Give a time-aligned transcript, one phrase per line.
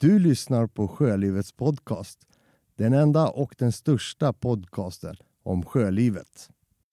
[0.00, 2.18] Du lyssnar på Sjölivets podcast.
[2.76, 6.50] Den enda och den största podcasten om sjölivet.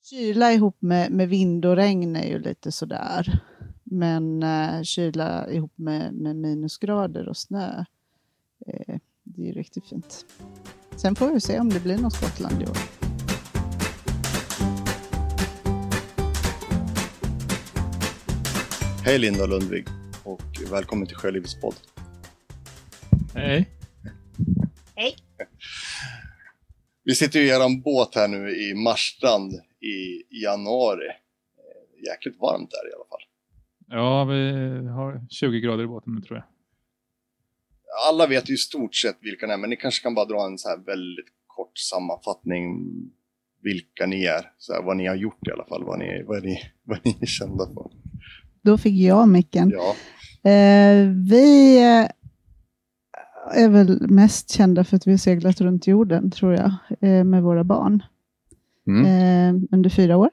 [0.10, 3.42] Kyla ihop med, med vind och regn är ju lite sådär.
[3.84, 7.86] Men eh, kyla ihop med, med minusgrader och snö,
[8.68, 10.26] eh, det är ju riktigt fint.
[10.96, 12.78] Sen får vi se om det blir något Skottland i år.
[19.04, 19.88] Hej Linda Lundvig
[20.24, 21.76] och välkommen till Sjölivets podd.
[23.36, 23.70] Hej.
[24.96, 25.16] Hej.
[27.04, 31.08] Vi sitter ju i eran båt här nu i Marstrand i januari.
[32.08, 33.22] Jäkligt varmt där i alla fall.
[33.88, 36.46] Ja, vi har 20 grader i båten nu tror jag.
[38.10, 40.46] Alla vet ju i stort sett vilka ni är, men ni kanske kan bara dra
[40.46, 42.92] en så här väldigt kort sammanfattning
[43.62, 46.44] vilka ni är, så här, vad ni har gjort i alla fall, vad ni, vad
[46.44, 47.92] ni, vad ni är kända för.
[48.62, 49.70] Då fick jag micken.
[49.70, 49.96] Ja,
[50.48, 52.08] Eh, vi eh,
[53.54, 57.44] är väl mest kända för att vi har seglat runt jorden, tror jag, eh, med
[57.44, 58.04] våra barn
[58.88, 59.06] Mm.
[59.06, 60.30] eh, under fyra år.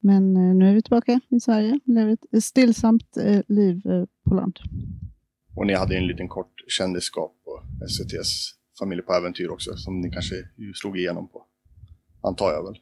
[0.00, 3.16] Men eh, nu är vi tillbaka i Sverige, lever ett stillsamt
[3.46, 3.82] liv
[4.24, 4.58] på land.
[5.56, 10.10] och ni hade en liten kort kändisskap på SVTs Familj på äventyr också, som ni
[10.10, 10.34] kanske
[10.74, 11.44] slog igenom på.
[12.22, 12.78] Antar jag väl.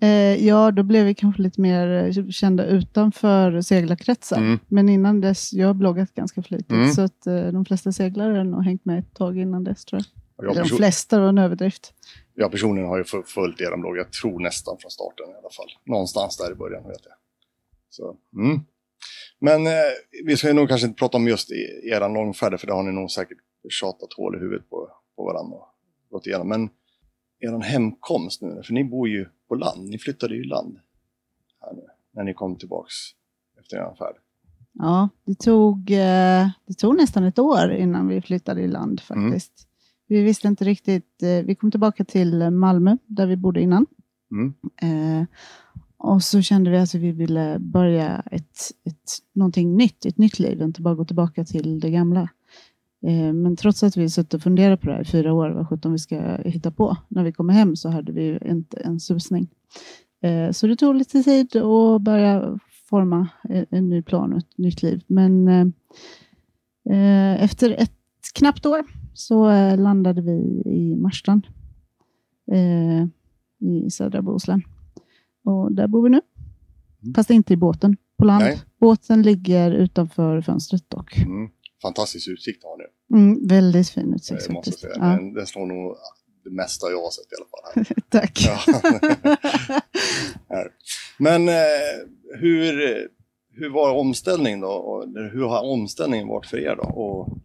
[0.00, 4.36] Eh, ja, då blev vi kanske lite mer eh, kända utanför seglarkretsar.
[4.38, 4.58] Mm.
[4.68, 6.90] Men innan dess, jag har bloggat ganska flitigt, Mm.
[6.92, 10.02] så att eh, de flesta seglare har nog hängt med ett tag innan dess, tror
[10.36, 10.46] jag.
[10.56, 11.94] Jag, de flesta var en överdrift.
[12.34, 15.68] jag personligen har ju följt er blogg, jag tror nästan från starten i alla fall.
[15.86, 17.14] Någonstans där i början vet jag.
[17.90, 18.60] Så, mm.
[19.40, 19.72] Men eh,
[20.24, 22.92] vi ska nog kanske inte prata om just i- era långfärder, för det har ni
[22.92, 25.68] nog säkert tjatat hål i huvudet på, på varandra och
[26.10, 26.48] gått igenom.
[26.48, 26.68] Men
[27.40, 30.78] er hemkomst nu, för ni bor ju på land, ni flyttade ju land
[31.60, 32.94] här nu, när ni kom tillbaks
[33.60, 34.14] efter er färd.
[34.72, 39.30] Ja, det tog, eh, det tog nästan ett år innan vi flyttade i land Mm.
[39.30, 39.52] faktiskt.
[40.06, 41.22] Vi visste inte riktigt.
[41.22, 43.86] Eh, vi kom tillbaka till Malmö, där vi bodde innan.
[44.30, 44.54] Mm.
[44.82, 45.26] Eh,
[45.96, 50.62] och så kände vi att vi ville börja ett, ett, någonting nytt, ett nytt liv,
[50.62, 52.28] inte bara gå tillbaka till det gamla.
[53.02, 55.68] Eh, men trots att vi suttit och funderat på det här i fyra år, vad
[55.68, 59.48] sjutton vi ska hitta på, när vi kommer hem så hade vi inte en susning.
[60.22, 62.58] Eh, så det tog lite tid att börja
[62.90, 65.02] forma en, en ny plan och ett nytt liv.
[65.06, 65.66] Men eh,
[66.94, 67.92] eh, efter ett
[68.34, 68.84] knappt år
[69.14, 71.46] så eh, landade vi i Marstrand
[72.52, 73.06] eh,
[73.68, 74.62] i södra Bohuslän.
[75.44, 76.20] Och där bor vi nu.
[77.02, 77.14] Mm.
[77.14, 78.44] Fast inte i båten, på land.
[78.44, 78.60] Nej.
[78.80, 81.18] Båten ligger utanför fönstret dock.
[81.18, 81.50] Mm.
[81.82, 82.84] Fantastisk utsikt har ni,
[83.16, 84.92] Mm, väldigt fin utsikt det måste säga.
[84.96, 85.96] Ja, Den, den slår nog
[86.44, 87.84] det mesta jag har sett i alla fall.
[87.84, 87.96] Här.
[88.08, 88.38] tack.
[91.18, 92.72] Men eh, hur,
[93.52, 94.68] hur var omställningen då?
[94.70, 96.82] Och hur har omställningen varit för er då?
[96.82, 97.38] Att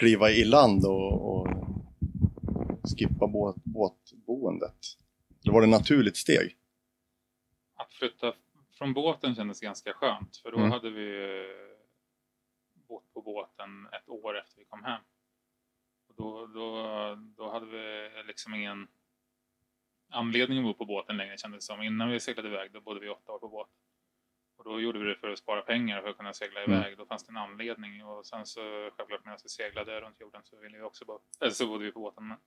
[0.00, 1.48] kliva i land och, och
[2.98, 4.76] skippa båt, båtboendet?
[5.44, 6.56] Eller var det ett naturligt steg?
[7.76, 8.32] Att flytta
[8.78, 10.70] från båten kändes ganska skönt för då Mm.
[10.70, 11.75] hade vi eh,
[12.88, 15.00] bott på båten ett år efter vi kom hem.
[16.08, 18.88] Och då, då, då hade vi liksom ingen
[20.10, 21.82] anledning att bo på båten längre kändes det som.
[21.82, 23.68] Innan vi seglade iväg då bodde vi åtta år på båt.
[24.56, 26.78] Och då gjorde vi det för att spara pengar för att kunna segla Mm.
[26.80, 26.98] iväg.
[26.98, 30.60] Då fanns det en anledning och sen så självklart medan vi seglade runt jorden så
[30.60, 32.28] ville vi också bo, eller så bodde vi på båten.
[32.28, 32.38] Men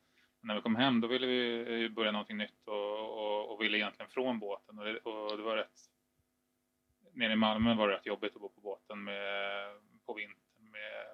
[0.41, 4.11] när vi kom hem då ville vi börja någonting nytt och, och, och ville egentligen
[4.11, 4.79] från båten.
[4.79, 5.79] Och det, och det var rätt...
[7.13, 9.75] Nere i Malmö var det rätt jobbigt att bo på båten med,
[10.09, 11.06] på vintern med,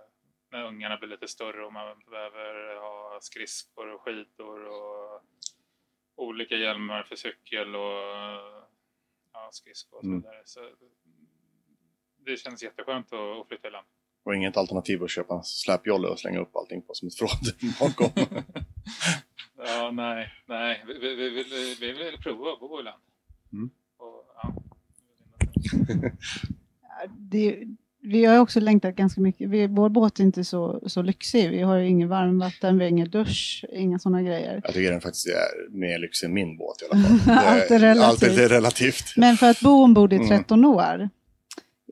[0.51, 5.21] när ungarna blir lite större och man behöver ha skridskor och skidor och
[6.15, 8.01] olika hjälmar för cykel och
[9.33, 10.21] ja, skridskor och så Mm.
[10.21, 10.41] vidare.
[10.45, 10.59] Så
[12.25, 13.87] det känns jätteskönt att, att flytta i land.
[14.23, 17.45] Och inget alternativ att köpa en släpjolle och slänga upp allting på som ett förråd
[17.79, 18.11] bakom.
[19.57, 20.83] ja, nej, nej.
[20.87, 23.01] Vi, vi, vi, vill, vi vill prova att bo i land.
[23.53, 23.69] Mm.
[23.97, 24.53] Och, ja.
[27.17, 27.67] Det,
[28.05, 29.49] vi har också längtat ganska mycket.
[29.49, 31.49] Vi, vår båt är inte så, så lyxig.
[31.49, 34.61] Vi har ju ingen varmvatten, vi har ingen dusch, inga sådana grejer.
[34.63, 37.37] Jag tycker den faktiskt är mer lyxig än min båt i alla fall.
[37.37, 38.29] Allt är relativt.
[38.29, 39.17] Allt är relativt.
[39.17, 40.27] Men för att bo ombord i Mm.
[40.27, 41.09] 13 år,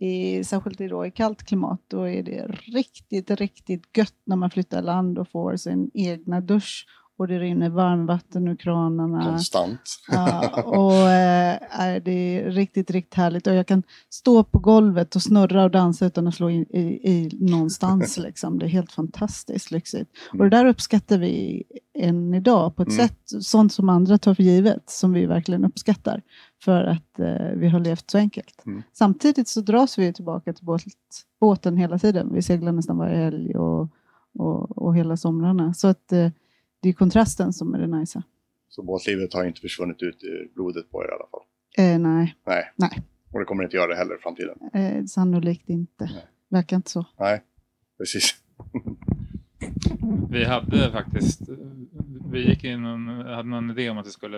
[0.02, 4.50] i, särskilt i, då, i kallt klimat, då är det riktigt, riktigt gött när man
[4.50, 6.88] flyttar land och får sin egna dusch
[7.18, 9.24] och det rinner varmvatten ur kranarna.
[9.24, 9.80] Konstant.
[10.12, 13.48] Ja, och eh, det är riktigt, riktigt härligt.
[13.48, 17.12] Och jag kan stå på golvet och snurra och dansa utan att slå in i,
[17.12, 18.18] i någonstans.
[18.24, 18.60] Liksom.
[18.60, 20.10] Det är helt fantastiskt lyxigt.
[20.32, 21.64] Och det där uppskattar vi
[22.00, 23.08] än idag på ett Mm.
[23.08, 26.22] sätt, sånt som andra tar för givet, som vi verkligen uppskattar.
[26.64, 28.64] För att eh, vi har levt så enkelt.
[28.66, 28.84] Mm.
[28.94, 30.84] Samtidigt så dras vi tillbaka till båt,
[31.40, 32.30] båten hela tiden.
[32.34, 33.90] Vi seglar nästan varje helg och,
[34.40, 35.74] och, och hela somrarna.
[35.74, 36.30] Så att eh,
[36.84, 38.24] det är kontrasten som är det nice.
[38.70, 41.42] Så båtlivet har inte försvunnit ut ur blodet på er i alla fall.
[41.78, 42.72] Eh, nej, Nej.
[42.76, 43.02] Nej.
[43.32, 44.58] Och det kommer inte göra det heller i framtiden.
[44.74, 46.04] eh, sannolikt inte.
[46.04, 46.26] Nej.
[46.50, 47.06] Verkar inte så.
[47.20, 47.42] Nej,
[47.98, 48.36] precis.
[50.30, 51.42] Vi hade faktiskt,
[52.32, 54.38] vi gick in och hade någon idé om att vi skulle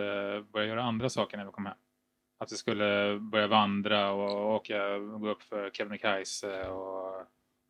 [0.53, 1.75] börja göra andra saker när vi kom hem.
[2.38, 7.25] Att vi skulle börja vandra och åka, gå upp för Kebnekaise och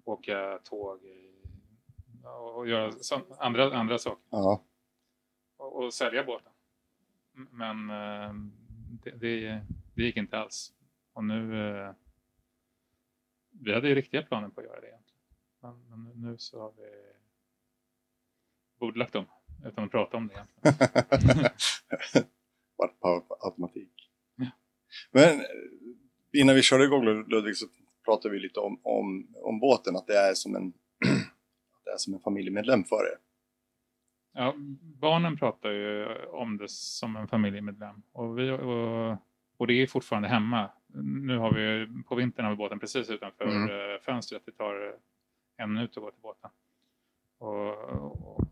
[0.06, 1.25] åka tåg i,
[2.26, 2.92] och göra
[3.38, 4.24] andra, andra saker.
[4.30, 4.64] Ja,
[5.58, 6.52] Och, och sälja båten.
[7.52, 8.34] Men eh,
[9.04, 9.62] det, det,
[9.96, 10.74] det gick inte alls.
[11.14, 11.94] Och nu, eh,
[13.52, 15.22] vi hade ju riktiga planer på att göra det egentligen.
[15.60, 17.14] Men, men nu så har vi
[18.80, 19.26] bordlagt dem
[19.66, 21.52] utan att prata om det egentligen.
[22.78, 24.12] bara på automatik.
[24.36, 24.52] Ja.
[25.12, 25.42] Men
[26.34, 27.66] innan vi körde igång Ludvig så
[28.06, 30.74] pratade vi lite om, om, om båten, att det är som en,
[31.98, 33.18] som en familjemedlem för er.
[34.34, 38.02] Ja, barnen pratar ju om det som en familjemedlem.
[38.12, 39.18] Och, vi, och,
[39.58, 40.70] och det är fortfarande hemma.
[41.04, 43.70] Nu har vi på vintern har vi båten precis utanför Mm.
[43.70, 44.42] eh, fönstret.
[44.46, 44.96] Det tar
[45.58, 46.50] en minut att gå till båten.
[47.38, 47.74] Och,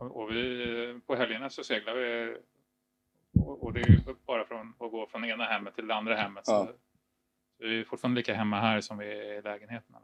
[0.01, 2.37] och, och vi, på helgerna så seglar vi.
[3.39, 6.15] Och, och det är ju bara från att gå från ena hemmet till det andra
[6.15, 6.43] hemmet.
[6.47, 6.65] Ja.
[6.67, 6.73] Så
[7.57, 9.95] vi är fortfarande lika hemma här som vi är i lägenheten.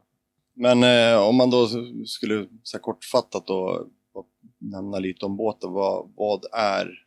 [0.60, 1.68] Men eh, om man då
[2.06, 3.88] skulle så här kortfattat då
[4.58, 7.06] nämna lite om båten, vad, vad är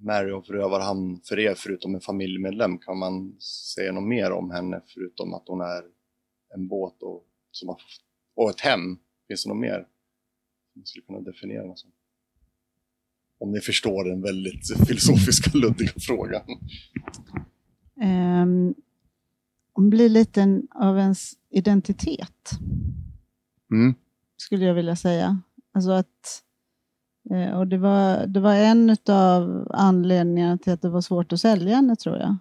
[0.00, 2.78] Mary of Rövarhamn för er förutom en familjemedlem?
[2.78, 3.40] Kan man
[3.74, 5.82] säga något mer om henne förutom att hon är
[6.54, 7.76] en båt och, som har,
[8.34, 8.98] och ett hem?
[9.28, 9.86] Finns det något mer
[10.74, 11.66] man skulle kunna definiera?
[11.66, 11.94] Något sånt?
[13.38, 16.42] Om ni förstår den väldigt filosofiska luddiga frågan.
[18.02, 18.74] Um,
[19.74, 22.50] blir lite av ens identitet,
[23.72, 23.94] Mm.
[24.36, 25.40] skulle jag vilja säga.
[25.74, 26.42] Alltså att,
[27.30, 31.40] eh, och det var, det var en av anledningarna till att det var svårt att
[31.40, 32.36] sälja henne, tror jag.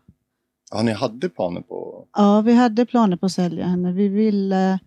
[0.71, 2.07] Ja, ni hade planer på...
[2.13, 3.91] Ja, vi hade planer på att sälja henne.
[3.91, 4.79] Vi ville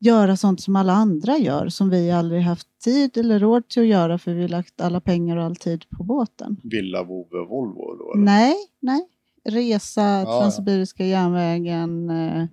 [0.00, 3.88] göra sånt som alla andra gör, som vi aldrig haft tid eller råd till att
[3.88, 6.56] göra, för vi har lagt alla pengar och all tid på båten.
[6.62, 8.12] Villa, Vove, Volvo då?
[8.14, 8.24] Eller?
[8.24, 9.08] Nej, nej.
[9.48, 10.40] Resa, ja.
[10.40, 12.46] Transsibiriska järnvägen, eh,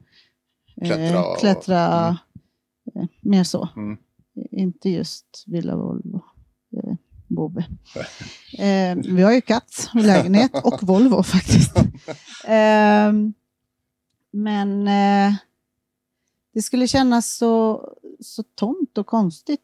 [0.75, 2.17] Klättra eh, och- klättra mm.
[2.95, 3.69] eh, mer så.
[3.75, 3.97] Mm.
[4.51, 6.21] Inte just Villa Volvo.
[6.77, 6.93] Eh,
[7.27, 7.65] Bobbe.
[8.57, 11.77] Eh, vi har ju katt och lägenhet och Volvo faktiskt.
[12.47, 13.13] Eh,
[14.31, 15.35] men eh,
[16.53, 17.83] det skulle kännas så,
[18.19, 19.61] så tomt och konstigt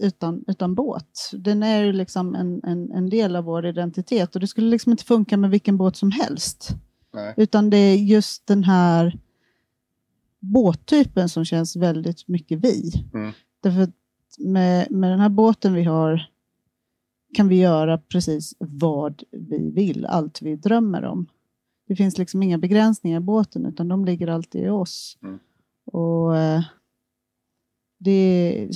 [0.00, 1.30] utan, utan båt.
[1.32, 4.92] Den är ju liksom en, en, en del av vår identitet och det skulle liksom
[4.92, 6.68] inte funka med vilken båt som helst.
[7.14, 7.34] Nej.
[7.36, 9.18] Utan det är just den här
[10.40, 12.92] båttypen som känns väldigt mycket vi.
[13.14, 13.32] Mm.
[13.60, 13.92] Därför
[14.38, 16.30] med, med den här båten vi har
[17.34, 21.26] kan vi göra precis vad vi vill, allt vi drömmer om.
[21.86, 25.18] Det finns liksom inga begränsningar i båten utan de ligger alltid i oss.
[25.22, 25.38] Mm.
[25.84, 26.64] Och eh,
[27.98, 28.68] det,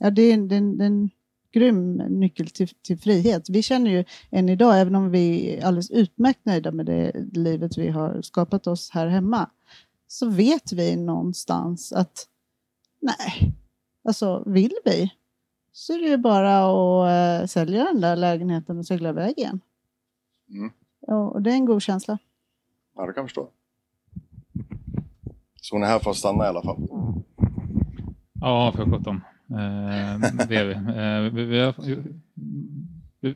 [0.00, 1.10] ja, det, är en- en- en
[1.52, 3.48] grym nyckel till, till frihet.
[3.48, 7.78] Vi känner ju än idag, även om vi är alldeles utmärkt nöjda med det livet
[7.78, 9.50] vi har skapat oss här hemma,
[10.08, 12.26] så vet vi någonstans att
[13.00, 13.52] nej,
[14.08, 15.12] alltså vill vi
[15.72, 19.60] så är det ju bara att eh, sälja den där lägenheten och segla iväg igen.
[20.50, 20.70] Mm.
[21.06, 22.18] Ja, och det är en god känsla.
[22.96, 23.48] Ja, det kan jag förstå.
[25.60, 26.88] Så hon är här för att stanna i alla fall.
[28.40, 29.20] Ja, för sjutton.
[29.50, 30.74] Eh, det är vi.
[30.74, 31.74] Eh, vi, vi, har,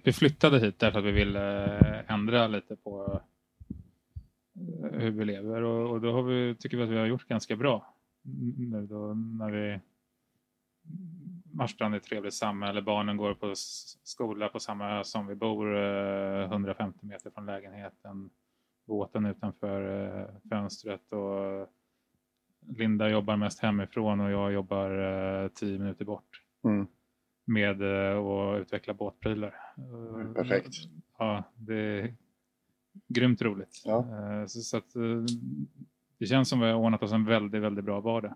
[0.02, 0.12] vi.
[0.12, 3.20] Flyttade hit därför att vi ville eh, ändra lite på
[4.92, 7.56] hur vi lever och, och då har vi, tycker vi att vi har gjort ganska
[7.56, 7.94] bra.
[8.56, 9.80] Nu då när vi
[11.52, 15.76] Marstrand är ett trevligt samhälle, barnen går på skola på samma ö som vi bor,
[16.44, 18.30] 150 meter från lägenheten,
[18.86, 21.68] båten utanför fönstret och
[22.66, 24.90] Linda jobbar mest hemifrån och jag jobbar
[25.44, 26.86] eh, tio minuter bort Mm.
[27.44, 29.54] med eh, att utveckla båtprylar.
[29.78, 30.74] Eh, Perfekt.
[31.18, 32.14] Ja, det är
[33.08, 33.82] grymt roligt.
[33.84, 33.98] Ja.
[33.98, 34.92] Eh, Så, så att,
[36.18, 38.34] det känns som vi har ordnat oss en väldigt, väldigt bra vardag.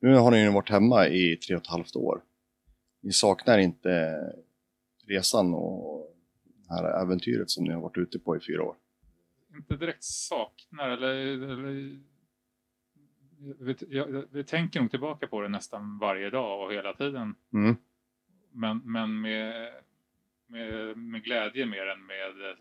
[0.00, 2.22] Nu har ni ju varit hemma i tre och ett halvt år.
[3.00, 4.16] Ni saknar inte
[5.06, 8.76] resan och det här äventyret som ni har varit ute på i fyra år?
[9.56, 11.08] Inte direkt saknar eller,
[11.52, 12.00] eller
[13.60, 17.34] vi, jag, vi tänker nog tillbaka på det nästan varje dag och hela tiden.
[17.52, 17.76] Mm.
[18.52, 19.72] Men, men med,
[20.46, 22.56] med, med glädje mer än med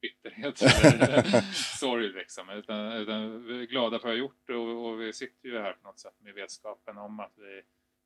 [0.00, 2.08] bitterhet eller sorg.
[2.08, 2.50] Liksom.
[2.50, 5.58] Utan, utan vi är glada för att ha gjort det och, och, vi sitter ju
[5.58, 7.62] här på något sätt med vetskapen om att vi,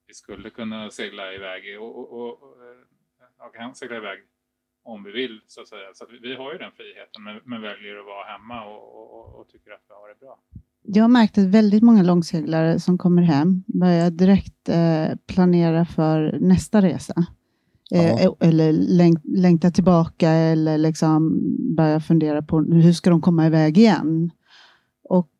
[0.06, 2.56] vi skulle kunna segla iväg och, och, och,
[3.38, 4.24] och kan segla iväg
[4.82, 5.94] om vi vill så att säga.
[5.94, 9.40] Så att vi, vi har ju den friheten men, men väljer att vara hemma och,
[9.40, 10.38] och, tycker att vi har det bra.
[10.88, 16.38] Jag har märkt att väldigt många långseglare som kommer hem börjar direkt eh, planera för
[16.40, 17.26] nästa resa.
[17.90, 21.40] Eh, eller läng längta tillbaka eller liksom
[21.76, 24.30] börja fundera på hur ska de komma iväg igen.
[25.08, 25.30] Och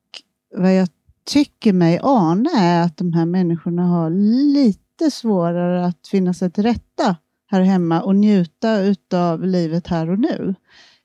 [0.56, 0.88] vad jag
[1.26, 4.10] tycker mig ana är att de här människorna har
[4.54, 10.18] lite svårare att finna sig till rätta här hemma och njuta utav livet här och
[10.18, 10.54] nu.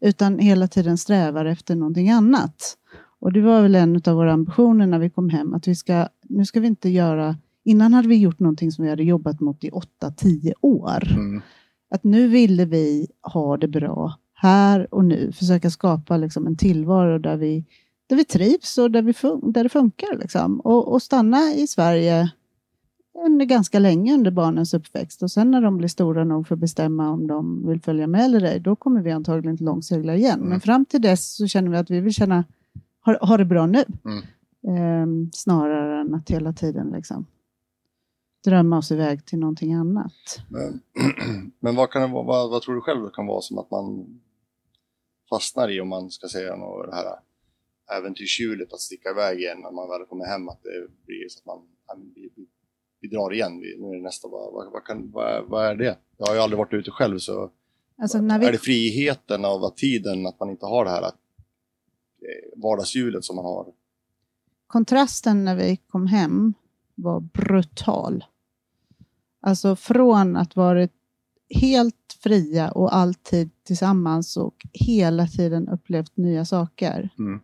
[0.01, 2.77] Utan hela tiden strävar efter någonting annat.
[3.21, 6.07] Och det var väl en av våra ambitioner när vi kom hem att vi ska,
[6.21, 9.63] nu ska vi inte göra Innan hade vi gjort någonting som vi hade jobbat mot
[9.63, 11.11] i 8-10 år.
[11.11, 11.41] Mm.
[11.89, 15.31] Att nu ville vi ha det bra här och nu.
[15.31, 17.65] Försöka skapa liksom en tillvaro där vi,
[18.07, 19.13] där vi trivs och där, vi
[19.51, 20.17] där det funkar.
[20.17, 20.59] Liksom.
[20.59, 22.31] Och, och stanna i Sverige
[23.25, 25.23] under ganska länge under barnens uppväxt.
[25.23, 28.25] Och sen när de blir stora nog för att bestämma om de vill följa med
[28.25, 30.39] eller ej, då kommer vi antagligen till långsegla igen.
[30.39, 30.49] Mm.
[30.49, 32.43] Men fram till dess så känner vi att vi vill känna,
[33.05, 33.83] ha, ha det bra nu.
[34.05, 34.23] Mm.
[34.67, 37.25] Eh, snarare än att hela tiden liksom
[38.43, 40.41] drömma oss iväg till någonting annat.
[40.49, 40.81] Men,
[41.59, 44.19] men vad, kan det, vad, vad tror du själv det kan vara som att man
[45.29, 47.05] fastnar i, om man ska säga något, det här
[47.97, 51.45] äventyrshjulet att sticka iväg igen när man väl kommer hem, att det blir så att
[51.45, 51.67] man,
[52.15, 52.47] vi, vi,
[53.01, 55.11] vi drar igen, vi, nu är det nästa, vad, vad, vad, kan,
[55.47, 55.97] vad, är det?
[56.17, 57.51] Jag har ju aldrig varit ute själv så
[58.01, 58.45] alltså, vi...
[58.45, 61.20] är det friheten av att tiden, att man inte har det här att,
[62.55, 63.65] vardagshjulet som man har?
[64.67, 66.53] Kontrasten när vi kom hem
[66.95, 68.25] var brutal.
[69.41, 70.87] Alltså från att vara
[71.49, 77.09] helt fria och alltid tillsammans och hela tiden upplevt nya saker.
[77.19, 77.39] Mm.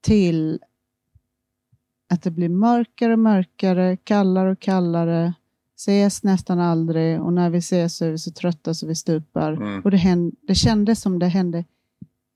[0.00, 0.60] Till
[2.08, 5.34] att det blir mörkare och mörkare, kallare och kallare,
[5.76, 9.52] ses nästan aldrig och när vi ses så är vi så trötta så vi stupar.
[9.52, 9.80] Mm.
[9.80, 11.64] Och det, hände, det kändes som det hände,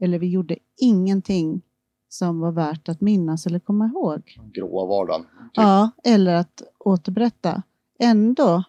[0.00, 1.62] eller vi gjorde ingenting
[2.08, 4.38] som var värt att minnas eller komma ihåg.
[4.54, 5.22] Gråa vardagen.
[5.22, 5.50] Typ.
[5.54, 7.62] Ja, eller att återberätta.
[7.98, 8.64] Ändå,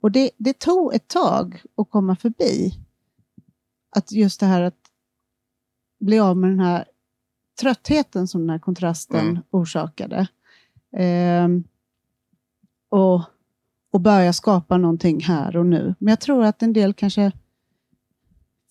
[0.00, 2.72] och det, det tog ett tag att komma förbi
[3.96, 4.88] att just det här att
[6.00, 6.84] bli av med den här
[7.60, 9.42] tröttheten som den här kontrasten mm.
[9.50, 10.28] orsakade.
[10.96, 11.48] Eh,
[12.88, 13.22] och,
[13.90, 15.94] och börja skapa någonting här och nu.
[15.98, 17.32] Men jag tror att en del kanske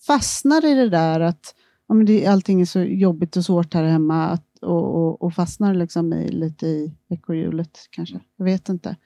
[0.06, 1.54] fastnar i det där att
[1.88, 5.34] ja, men det, allting är så jobbigt och svårt här hemma att, och, och, och
[5.34, 8.20] fastnar liksom i, lite i ekorrhjulet kanske.
[8.36, 8.96] Jag vet inte.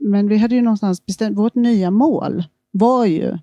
[0.00, 3.38] Men vi hade ju någonstans bestämt, vårt nya mål var ju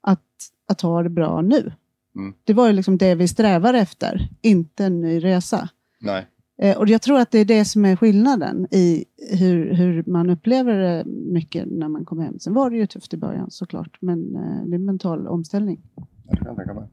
[0.00, 0.26] att,
[0.68, 1.72] att ha det bra nu.
[2.16, 2.34] Mm.
[2.44, 5.68] Det var ju liksom det vi strävar efter, inte en ny resa.
[6.00, 6.26] Nej.
[6.58, 10.30] Eh, och jag tror att det är det som är skillnaden i hur, hur man
[10.30, 12.38] upplever det mycket när man kommer hem.
[12.38, 15.80] Sen var det ju tufft i början såklart, men eh, det är en mental omställning.
[16.28, 16.88] Jag kan tänka mig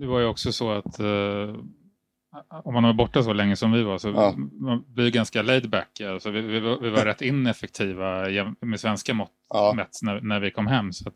[0.00, 1.56] det var ju också så att uh,
[2.64, 4.34] om man var borta så länge som vi var så ja.
[4.60, 6.00] man blir ganska laid back.
[6.00, 8.26] Alltså vi, vi, var, vi var rätt ineffektiva
[8.60, 9.72] med svenska mått ja.
[9.76, 10.92] mätt när, när vi kom hem.
[10.92, 11.14] Så, att,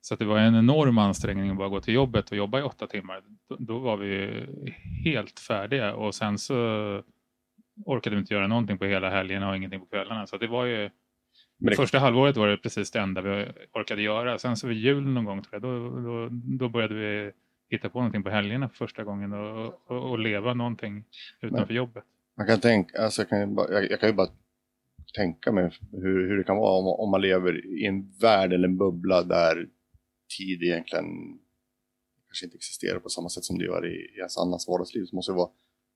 [0.00, 2.62] så att det var en enorm ansträngning att bara gå till jobbet och jobba i
[2.62, 3.20] åtta timmar.
[3.48, 4.44] Då, då var vi
[5.04, 6.54] helt färdiga och sen så
[7.86, 10.26] orkade vi inte göra någonting på hela helgen och ingenting på kvällarna.
[10.26, 10.90] Så det var ju
[11.70, 11.76] det...
[11.76, 14.38] Första halvåret var det precis det enda vi orkade göra.
[14.38, 16.28] Sen så vid jul någon gång tror jag, då, då,
[16.58, 17.32] då började vi
[17.70, 21.04] hitta på någonting på helgerna för första gången och, och, och leva någonting
[21.40, 22.04] utanför Men, jobbet.
[22.36, 24.28] Man kan tänka, alltså jag, kan ju bara, jag, jag kan ju bara
[25.16, 28.68] tänka mig hur, hur det kan vara om, om man lever i en värld eller
[28.68, 29.68] en bubbla där
[30.38, 31.38] tid egentligen
[32.26, 35.04] kanske inte existerar på samma sätt som det gör i, i ens annans vardagsliv.
[35.04, 35.50] Så måste det vara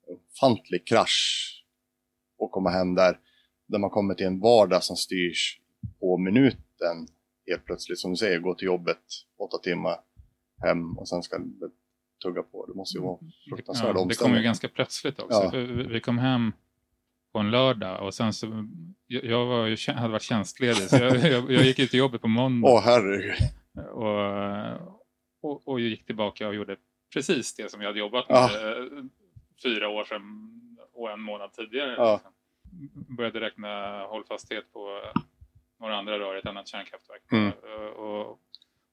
[0.09, 1.53] en ofantlig krasch
[2.45, 3.19] att komma hem där,
[3.67, 5.61] där man kommer till en vardag som styrs
[6.01, 7.09] på minuten
[7.47, 8.99] helt plötsligt, som du säger, gå till jobbet
[9.39, 9.97] åtta timmar,
[10.63, 11.37] hem och sen ska
[12.23, 12.67] tugga på.
[12.67, 13.19] Det måste ju vara
[13.49, 15.51] fruktansvärd ja, Det kom ju ganska plötsligt också.
[15.53, 15.85] Ja.
[15.89, 16.53] Vi kom hem
[17.33, 18.69] på en lördag och sen så,
[19.07, 22.29] jag var ju, hade varit tjänstledig så jag, jag, jag gick ut till jobbet på
[22.29, 22.69] måndag.
[22.69, 23.35] Åh herregud.
[23.93, 24.97] Och,
[25.43, 26.77] och, och gick tillbaka och gjorde
[27.13, 28.49] precis det som jag hade jobbat med ja.
[29.63, 30.23] fyra år sedan
[30.93, 31.95] och en månad tidigare.
[31.97, 32.13] Ja.
[32.13, 32.33] Liksom.
[33.17, 35.01] Började räkna hållfasthet på
[35.81, 37.23] några andra rör i ett annat kärnkraftverk.
[37.33, 37.53] Mm.
[37.53, 38.41] Och, och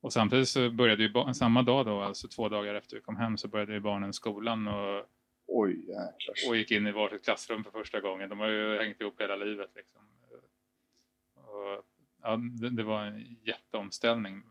[0.04, 3.38] och samtidigt så började ju samma dag då, alltså två dagar efter vi kom hem,
[3.38, 5.06] så började ju barnen skolan och,
[5.48, 6.50] Oj, jäklar.
[6.50, 8.30] och gick in i varsitt klassrum för första gången.
[8.30, 10.02] De har ju hängt ihop hela livet liksom.
[11.36, 11.86] Och,
[12.22, 14.44] ja, det, det var en jätteomställning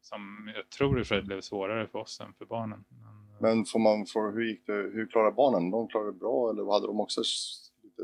[0.00, 2.84] som jag tror i och för sig blev svårare för oss än för barnen.
[2.88, 5.70] Men, Men får man fråga, hur gick det, hur klarade barnen?
[5.70, 7.22] De klarade det bra eller hade de också
[7.82, 8.02] lite,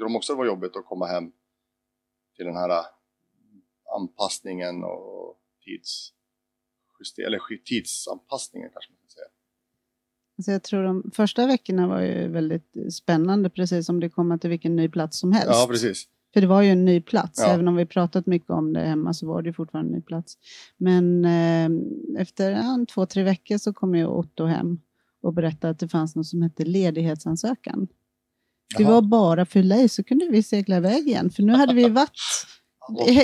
[0.00, 1.32] tyckte de också det var jobbigt att komma hem
[2.36, 2.84] till den här äh,
[3.96, 6.12] anpassningen och tids,
[7.26, 9.30] eller tidsanpassningen kanske man ska säga.
[10.38, 14.50] Alltså jag tror de första veckorna var ju väldigt spännande, precis som det kommer till
[14.50, 15.48] vilken ny plats som helst.
[15.48, 16.08] Ja, precis.
[16.34, 17.46] För det var ju en ny plats, Ja.
[17.54, 20.38] även om vi pratat mycket om det hemma så var det fortfarande en ny plats.
[20.76, 21.70] Men eh,
[22.20, 24.80] efter ja, två, tre veckor så kom ju Otto hem
[25.22, 27.88] och berättade att det fanns något som hette ledighetsansökan.
[28.76, 28.92] Det Jaha.
[28.92, 32.10] var bara fylla i så kunde vi segla iväg igen, för nu hade vi varit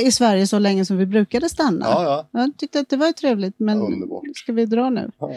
[0.04, 1.86] i Sverige så länge som vi brukade stanna.
[1.86, 2.40] Ja, ja.
[2.40, 4.22] Jag tyckte att det var trevligt, men Underbart.
[4.34, 5.10] ska vi dra nu?
[5.18, 5.30] ja.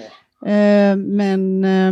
[0.47, 1.91] Eh, men eh,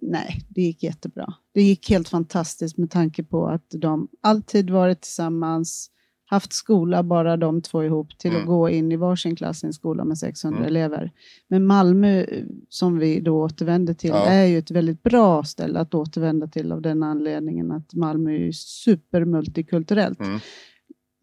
[0.00, 1.34] nej, det gick jättebra.
[1.54, 5.90] Det gick helt fantastiskt med tanke på att de alltid varit tillsammans,
[6.32, 8.46] haft skola bara de två ihop till att Mm.
[8.48, 10.68] gå in i varsin klass i en skola med 600 Mm.
[10.68, 11.10] elever.
[11.48, 14.24] Men Malmö, eh, som vi då återvände till, Ja.
[14.26, 18.52] är ju ett väldigt bra ställe att återvända till av den anledningen att Malmö är
[18.52, 20.20] supermultikulturellt.
[20.20, 20.38] Mm.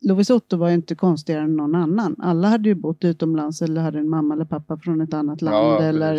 [0.02, 2.16] Lovis Otto var ju inte konstigare än någon annan.
[2.20, 5.56] Alla hade ju bott utomlands eller hade en mamma eller pappa från ett annat land.
[5.56, 6.16] Ja, eller,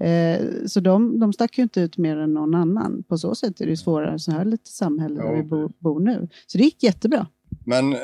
[0.00, 3.02] eh, så de, de stack ju inte ut mer än någon annan.
[3.08, 5.68] På så sätt är det ju svårare så här lite samhälle Ja, där vi bo,
[5.78, 6.28] bor nu.
[6.46, 7.26] Så det gick jättebra.
[7.66, 7.98] Men eh,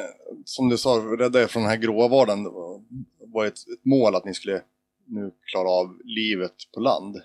[0.45, 2.45] som du sa, rädda er från den här gråa vardagen.
[2.45, 4.63] Var- ett, ett mål att ni skulle
[5.07, 7.17] nu klara av livet på land.
[7.17, 7.23] Eh,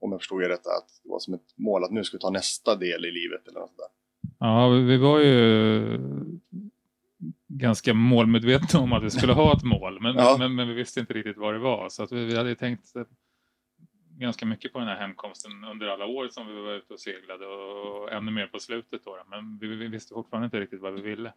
[0.00, 2.20] Om jag förstod er rätt, att det var som ett mål att nu ska vi
[2.20, 3.86] ta nästa del i livet eller något sånt där.
[4.38, 5.98] Ja, vi- var ju
[7.48, 10.36] ganska målmedvetna om att vi skulle ha ett mål, men, Ja.
[10.38, 11.88] men, men vi visste inte riktigt vad det var.
[11.88, 12.92] Så att vi, vi hade tänkt
[14.18, 17.46] ganska mycket på den här hemkomsten under alla år som vi var ute och seglade
[17.46, 19.04] och ännu mer på slutet.
[19.04, 21.32] Då, men vi, vi visste fortfarande inte riktigt vad vi ville.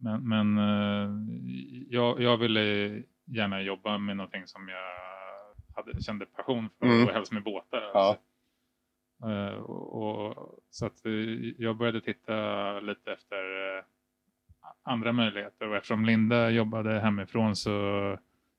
[0.00, 1.10] Men, men eh,
[1.88, 2.62] jag, jag ville
[3.24, 4.78] gärna jobba med någonting som jag
[5.76, 7.06] hade, kände passion för, Mm.
[7.06, 7.90] och helst med båtar.
[7.94, 8.16] Ja.
[9.24, 11.12] Eh, och, och, så att eh,
[11.58, 13.38] jag började titta lite efter
[14.82, 17.70] andra möjligheter och eftersom Linda jobbade hemifrån så,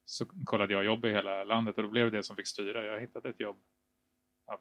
[0.10, 2.86] så kollade jag jobb i hela landet och då blev det det som fick styra.
[2.86, 3.58] Jag hittade ett jobb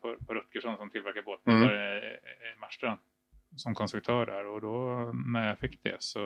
[0.00, 1.68] på, på Rutgersson som tillverkar båtar Mm.
[1.68, 2.06] i,
[2.54, 3.00] i Marstrand
[3.56, 6.20] som konstruktör där och då när jag fick det så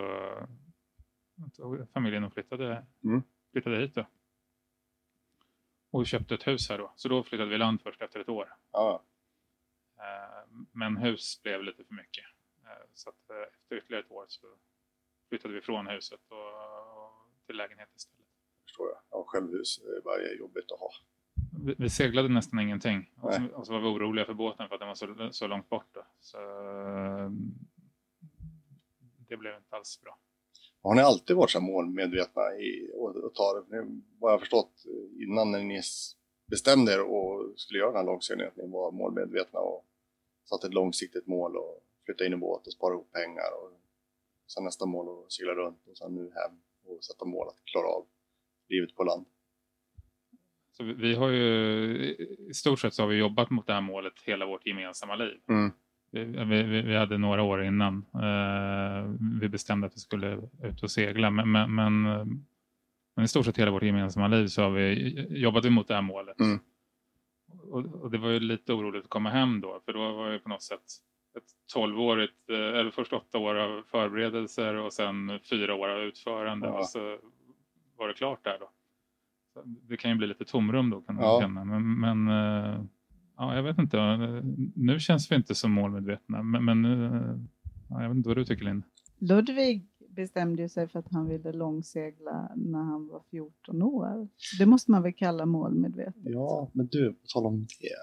[1.56, 3.22] tog familjen och flyttade, Mm.
[3.52, 4.06] flyttade hit då.
[5.90, 6.92] Och köpte ett hus här då.
[6.96, 8.54] Så då flyttade vi land först efter ett år.
[8.72, 9.02] Ja,
[9.98, 12.24] Eh, Men hus blev lite för mycket.
[12.64, 14.46] Eh, Så att eh, efter ytterligare ett år så
[15.28, 18.21] flyttade vi från huset och till lägenhet istället.
[18.72, 18.98] Förstår jag.
[19.11, 20.90] Ja, självhus är bara jobbigt att ha.
[21.64, 23.11] Vi, vi seglade nästan ingenting.
[23.20, 25.46] Och så, och så var vi oroliga för båten för att den var så, så
[25.46, 25.87] långt bort.
[25.92, 26.06] Då.
[26.20, 27.30] Så, eh,
[29.28, 30.18] det blev inte alls bra.
[30.82, 33.87] Har ni alltid varit så målmedvetna i och ta det?
[34.18, 34.85] Vad jag förstått
[35.18, 35.82] innan när ni
[36.46, 39.85] bestämde er och skulle göra den här långseglingen, att ni var målmedvetna och
[40.44, 43.80] satte ett långsiktigt mål och flytta in i båt och spara ihop pengar och
[44.46, 47.87] sen nästa mål och segla runt och sen nu hem och sätta mål att klara
[47.87, 48.06] av
[48.72, 49.26] livet på land.
[50.76, 51.44] Så vi, har ju,
[52.50, 55.40] I stort sett så har vi jobbat mot det här målet hela vårt gemensamma liv.
[55.48, 55.70] Mm.
[56.11, 60.90] Vi, vi, vi- hade några år innan eh, vi bestämde att vi skulle ut och
[60.90, 61.30] segla.
[61.30, 62.02] Men, men, men,
[63.16, 66.02] men i stort sett hela vårt gemensamma liv så har vi jobbat mot det här
[66.02, 66.40] målet.
[66.40, 66.58] Mm.
[67.70, 69.80] Och, och det var ju lite oroligt att komma hem då.
[69.85, 70.82] För då var det på något sätt
[71.37, 76.66] ett tolvårigt, eh, eller först åtta år av förberedelser och sen fyra år av utförande.
[76.66, 76.78] Ja.
[76.78, 77.18] Och så
[77.98, 78.70] var det klart där då.
[79.88, 81.40] Det kan ju bli lite tomrum då kan man Ja.
[81.40, 81.64] känna.
[81.64, 82.85] Men, men eh,
[83.37, 83.98] ja, jag vet inte.
[84.74, 86.42] Nu känns vi inte så målmedvetna.
[86.42, 87.37] Men, men eh,
[87.90, 88.83] ja, jag vet inte vad du tycker Linn.
[89.18, 94.28] Ludvig bestämde ju sig för att han ville långsegla när han var 14 år.
[94.59, 96.14] Det måste man väl kalla målmedvetet.
[96.24, 97.96] Ja, men du, på tal om det.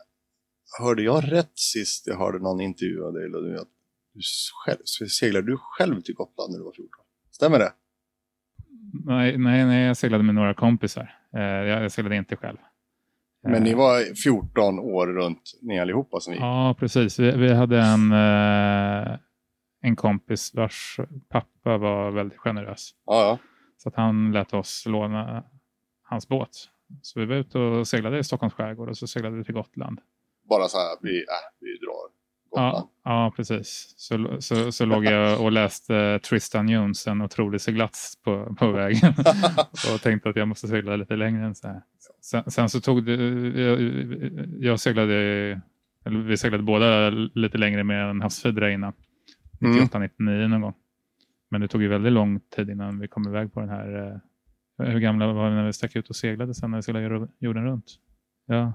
[0.83, 3.67] Hörde jag rätt sist jag hörde någon intervjua dig Ludvig, att
[4.13, 4.21] du
[4.65, 6.89] själv, seglade du själv till Gotland när du var 14?
[7.31, 7.73] Stämmer det?
[9.09, 11.15] Nej, nej, nej, jag seglade med några kompisar.
[11.33, 12.57] Eh, jag, jag seglade inte själv.
[13.43, 16.41] Men ni Eh, var 14 år runt, ni allihopa som gick?
[16.41, 17.19] Ja, precis.
[17.19, 19.17] Vi, vi hade en, eh,
[19.81, 22.91] en kompis vars pappa var väldigt generös.
[23.05, 23.37] Ja, ja.
[23.77, 25.43] Så att han lät oss låna
[26.03, 26.49] hans båt.
[27.01, 29.99] Så vi var ute och seglade i Stockholms skärgård och så seglade vi till Gotland.
[30.49, 31.23] Bara så här, vi, äh,
[31.59, 32.18] vi drar.
[32.49, 32.75] Gotland.
[32.75, 33.93] Ja, ja precis.
[33.97, 39.13] Så, så, så låg jag och läste Tristan Jones, en otrolig seglats på, på vägen.
[39.93, 41.81] och tänkte att jag måste segla lite längre än så här.
[42.21, 43.15] Sen, sen så tog det,
[43.61, 43.81] jag,
[44.59, 45.15] jag seglade,
[46.05, 48.93] eller vi seglade båda lite längre med en havsfidra innan.
[49.59, 50.73] 98, 99 någon gång.
[51.49, 54.21] Men det tog ju väldigt lång tid innan vi kom iväg på den här.
[54.77, 57.27] Eh, hur gamla var vi när vi stack ut och seglade sen när vi seglade
[57.39, 57.85] jorden runt?
[58.45, 58.73] Ja,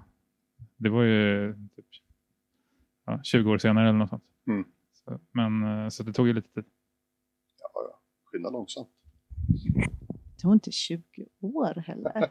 [0.77, 1.87] det var ju typ,
[3.07, 4.23] ja, 20 år senare eller något sånt.
[4.47, 4.65] Mm.
[5.05, 6.65] Så, men eh, så det tog ju lite tid.
[7.61, 8.01] Ja, ja.
[8.25, 8.89] Skynda långsamt.
[10.37, 11.03] Det tog inte 20
[11.41, 12.13] år heller.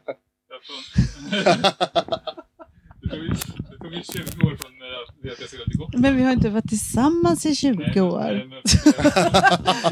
[3.00, 3.28] det, tog ju,
[3.70, 6.02] det tog ju 20 år från det att jag seglade till Gotland.
[6.02, 8.18] Men vi har inte varit tillsammans i 20 Nej, år.
[8.20, 8.62] nej, men-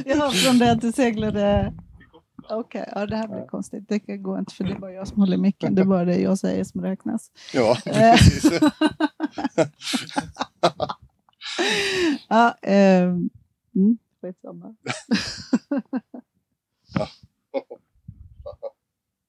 [0.18, 1.72] Ja, från det att du seglade...
[2.50, 3.88] Okej, ja, det här blir konstigt.
[3.88, 5.74] Det kan gå inte för det är bara jag som håller micken.
[5.74, 7.30] Det är bara det jag säger som räknas.
[7.54, 8.12] Ja, Eh.
[8.16, 8.60] precis.
[12.28, 14.74] Ja, eh, mm, skitsamma.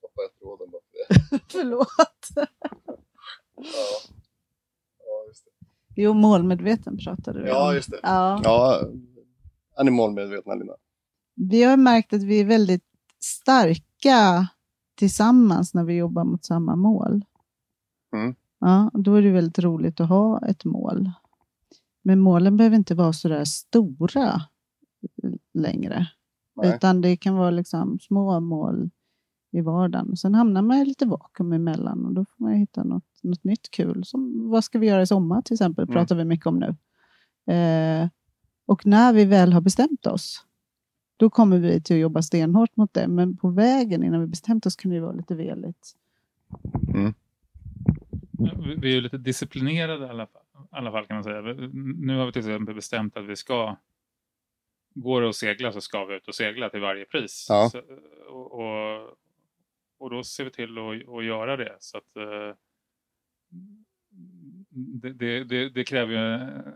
[0.02, 0.98] Tappade jag tråden bara för
[1.32, 1.39] det.
[1.52, 1.88] Förlåt.
[2.36, 2.46] Ja.
[5.00, 5.52] ja, just det.
[5.96, 7.76] Jo, målmedveten pratade du Ja, om.
[7.76, 8.00] just det.
[8.04, 8.42] Ja.
[8.44, 8.82] Ja,
[9.78, 10.76] är ni målmedvetna Linda?
[11.36, 12.84] Vi har märkt att vi är väldigt
[13.20, 14.48] starka
[14.96, 17.26] tillsammans när vi jobbar mot samma mål.
[18.16, 18.36] Mm.
[18.65, 21.12] Ja, då är det väldigt roligt att ha ett mål.
[22.02, 24.41] Men målen behöver inte vara så där stora
[25.54, 26.08] längre.
[26.56, 26.76] Nej.
[26.76, 28.89] Utan det kan vara liksom små mål
[29.52, 30.17] i vardagen.
[30.17, 33.71] Sen hamnar man i lite vakuum emellan och då får man hitta något, något nytt
[33.71, 34.06] kul.
[34.06, 35.93] Som vad ska vi göra i sommar till exempel, Mm.
[35.93, 36.76] pratar vi mycket om nu.
[37.54, 38.10] Eh,
[38.65, 40.45] och när vi väl har bestämt oss,
[41.17, 43.08] då kommer vi till att jobba stenhårt mot det.
[43.08, 45.95] Men på vägen innan vi bestämt oss kan det vara lite veligt.
[46.93, 47.13] Ja,
[48.82, 50.28] vi- är ju lite disciplinerade i alla
[50.72, 51.41] alla fall kan man säga.
[51.96, 53.76] Nu har vi till exempel bestämt att vi ska,
[54.93, 57.46] går det att segla så ska vi ut och segla till varje pris.
[57.50, 57.69] Ja.
[57.72, 57.82] Så,
[58.28, 59.17] och, och,
[59.98, 61.76] och då ser vi till att, att göra det.
[61.80, 62.56] Så att, eh,
[64.69, 66.74] det, det, det, det kräver ju eh,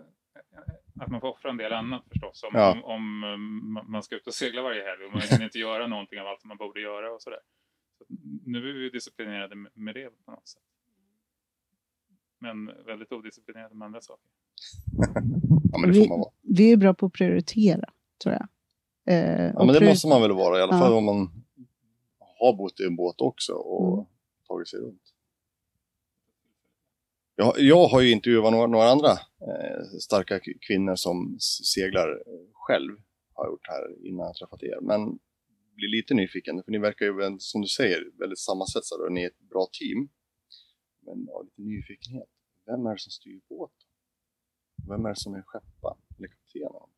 [1.00, 2.44] att man får offra en del annat förstås.
[2.44, 2.72] Om, Ja.
[2.72, 2.84] om,
[3.24, 6.20] om eh, man ska ut och segla varje helg och man kan inte göra någonting
[6.20, 7.40] av allt man borde göra och sådär.
[7.98, 8.06] Så
[8.46, 10.62] nu är vi disciplinerade med det på något sätt.
[12.40, 14.26] Men väldigt odisciplinerade med andra saker.
[15.72, 16.32] Ja, men det Vi- får man vara.
[16.42, 17.90] Vi är bra på att prioritera,
[18.24, 18.48] tror jag.
[19.16, 20.80] Eh, Ja, men det måste man väl vara i alla Ja.
[20.80, 21.30] fall om man
[22.40, 24.06] har bott i en båt också och Mm.
[24.48, 25.02] tagit sig runt.
[27.36, 31.38] Jag, jag har ju intervjuat några, några andra eh, starka kvinnor som
[31.74, 32.24] seglar
[32.54, 32.92] själv,
[33.34, 34.80] har jag gjort här innan jag träffat er.
[34.82, 35.20] Men
[35.76, 39.28] blir lite nyfiken, för ni verkar ju, som du säger, väldigt sammansvetsade och ni är
[39.28, 40.10] ett bra team.
[41.08, 42.30] Men ja, lite nyfikenhet.
[42.66, 43.88] Vem är det som styr båten?
[44.88, 46.90] Vem är det som är skeppa eller kapten?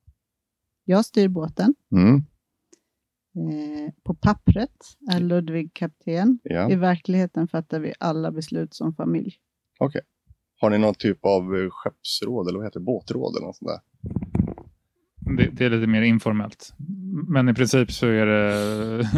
[0.84, 1.76] Jag styr båten.
[1.92, 2.16] Mm.
[3.36, 6.40] Eh, på pappret är Ludvig kapten.
[6.44, 6.72] Ja.
[6.72, 9.36] I verkligheten fattar vi alla beslut som familj.
[10.60, 12.86] Har ni någon typ av eh, skeppsråd eller vad heter det?
[12.86, 13.82] båtråd eller något sånt där?
[15.38, 16.74] Det, det är lite mer informellt.
[17.28, 19.10] Men i princip så är det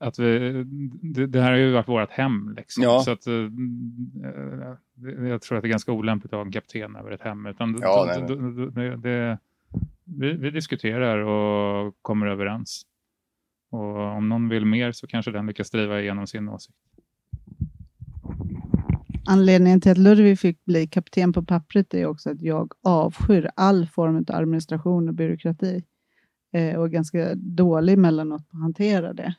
[0.00, 0.52] att vi,
[1.02, 2.54] det, det här har ju varit vårt hem.
[2.56, 2.82] Liksom.
[2.82, 3.00] Ja.
[3.04, 3.32] Så att, eh,
[4.94, 7.46] det- jag tror att det är ganska olämpligt att ha en kapten över ett hem.
[7.46, 9.38] Utan Ja, det, nej, det, det,
[10.04, 12.82] vi, vi diskuterar och kommer överens.
[13.70, 16.78] Och om någon vill mer så kanske den lyckas driva igenom sin åsikt.
[19.26, 23.86] Anledningen till att Ludvig fick bli kapten på pappret är också att jag avskyr all
[23.86, 25.84] form av administration och byråkrati.
[26.52, 29.34] Eh, och är ganska dålig mellanåt på att hantera det.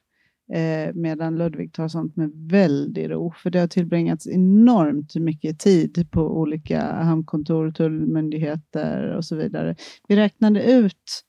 [0.53, 3.33] Eh, medan Ludvig tar sånt med väldig ro.
[3.37, 9.75] För det har tillbringats enormt mycket tid på olika hamnkontor, tullmyndigheter och så vidare.
[10.07, 11.23] Vi räknade ut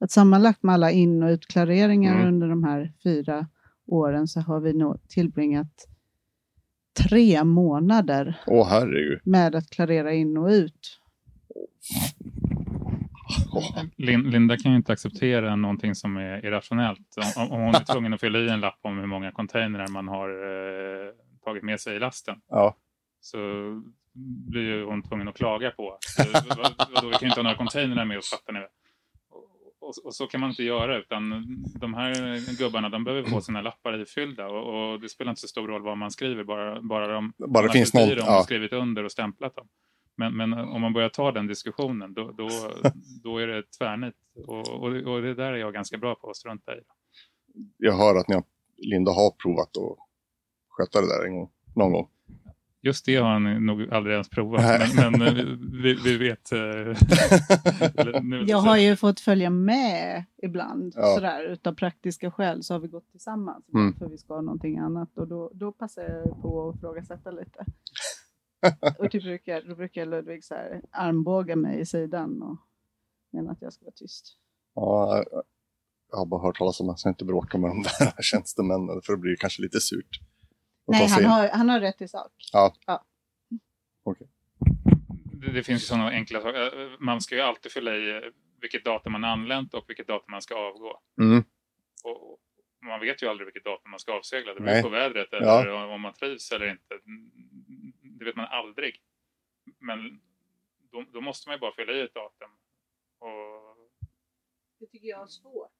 [0.00, 2.28] att sammanlagt med alla in och utklareringar Mm.
[2.28, 3.46] under de här fyra
[3.86, 5.86] åren så har vi nog tillbringat
[7.08, 8.84] tre månader Åh
[9.24, 10.98] med att klarera in och ut.
[13.96, 17.16] Linda kan ju inte acceptera någonting som är irrationellt.
[17.36, 20.08] Om, om hon är tvungen att fylla i en lapp om hur många containrar man
[20.08, 21.12] har eh,
[21.44, 22.40] tagit med sig i lasten.
[22.48, 22.76] Ja.
[23.20, 23.38] Så
[24.48, 25.98] blir ju hon tvungen att klaga på
[26.94, 28.68] vadå, vi kan ju inte ha några containrar med oss, fattar ni väl?
[30.04, 31.30] Och, så kan man inte göra utan
[31.80, 32.12] de här
[32.58, 35.82] gubbarna de behöver få sina lappar ifyllda och, och det spelar inte så stor roll
[35.82, 38.08] vad man skriver bara, bara de Bara det finns någon.
[38.08, 38.42] Ja.
[38.42, 39.68] skrivit under och stämplat dem.
[40.18, 42.48] Men, men om man börjar ta den diskussionen då, då,
[43.22, 44.14] då är det tvärnit.
[44.46, 46.80] Och, och, det- och det där är jag ganska bra på att strunta i.
[47.76, 48.44] Jag hör att ni har,
[48.76, 49.98] Linda har provat att
[50.68, 52.08] sköta det där en gång, någon gång.
[52.82, 55.44] Just det har han nog aldrig ens provat, men, men eh,
[55.82, 56.52] vi, vi vet...
[56.52, 56.96] eh,
[58.46, 61.14] Jag har ju fått följa med ibland Ja.
[61.14, 63.94] sådär utav praktiska skäl så har vi gått tillsammans Mm.
[63.94, 67.64] för vi ska ha någonting annat och då, då passar jag på att ifrågasätta lite.
[68.98, 72.56] och typ brukar, då brukar Ludvig så här armbåga mig i sidan och
[73.30, 74.36] mena att jag ska vara tyst.
[74.74, 75.24] Ja,
[76.10, 79.12] jag har bara hört talas om att jag inte bråka med de där tjänstemännen för
[79.12, 80.20] det blir kanske lite surt.
[80.86, 82.32] Nej, han har, han har rätt i sak.
[85.32, 86.96] det, det finns ju sådana enkla saker.
[87.04, 88.20] Man ska ju alltid fylla i eh,
[88.60, 91.00] vilket datum man anlänt och vilket datum man ska avgå.
[91.20, 91.44] Mm.
[92.04, 92.38] Och
[92.78, 94.54] och man vet ju aldrig vilket datum man ska avsegla.
[94.54, 96.97] Det beror på vädret eller om man trivs eller inte.
[98.28, 98.94] Vet man aldrig.
[99.78, 100.20] Men
[100.92, 102.50] då, då måste man ju bara fylla i ett datum.
[103.18, 103.76] Och
[104.78, 105.72] Det tycker jag är svårt.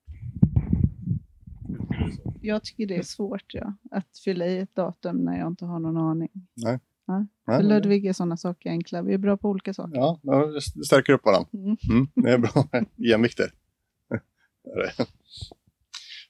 [2.42, 5.78] Jag tycker det är svårt ja, att fylla i ett datum när jag inte har
[5.78, 6.30] någon aning.
[6.54, 6.80] Nej.
[7.06, 7.26] Ja.
[7.46, 9.02] Nej, För Ludvig är sådana saker enkla.
[9.02, 9.96] Vi är bra på olika saker.
[9.96, 11.48] Ja, det stärker upp varandra.
[11.52, 11.76] Mm.
[11.90, 12.68] Mm, det är bra.
[12.96, 13.52] Jämvikter.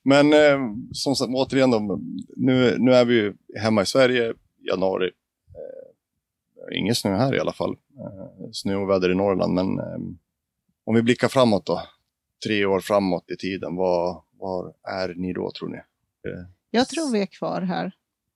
[0.02, 0.58] Men eh,
[0.92, 2.00] som sagt, återigen då,
[2.36, 5.10] nu, nu är vi ju hemma i Sverige, januari.
[6.70, 7.70] Eh, ingen snö här i alla fall.
[7.72, 9.98] Eh, snö och väder i Norrland, men eh,
[10.84, 11.82] om vi blickar framåt då,
[12.46, 15.78] tre år framåt i tiden, var, var är ni då tror ni?
[16.70, 17.92] Jag tror vi är kvar här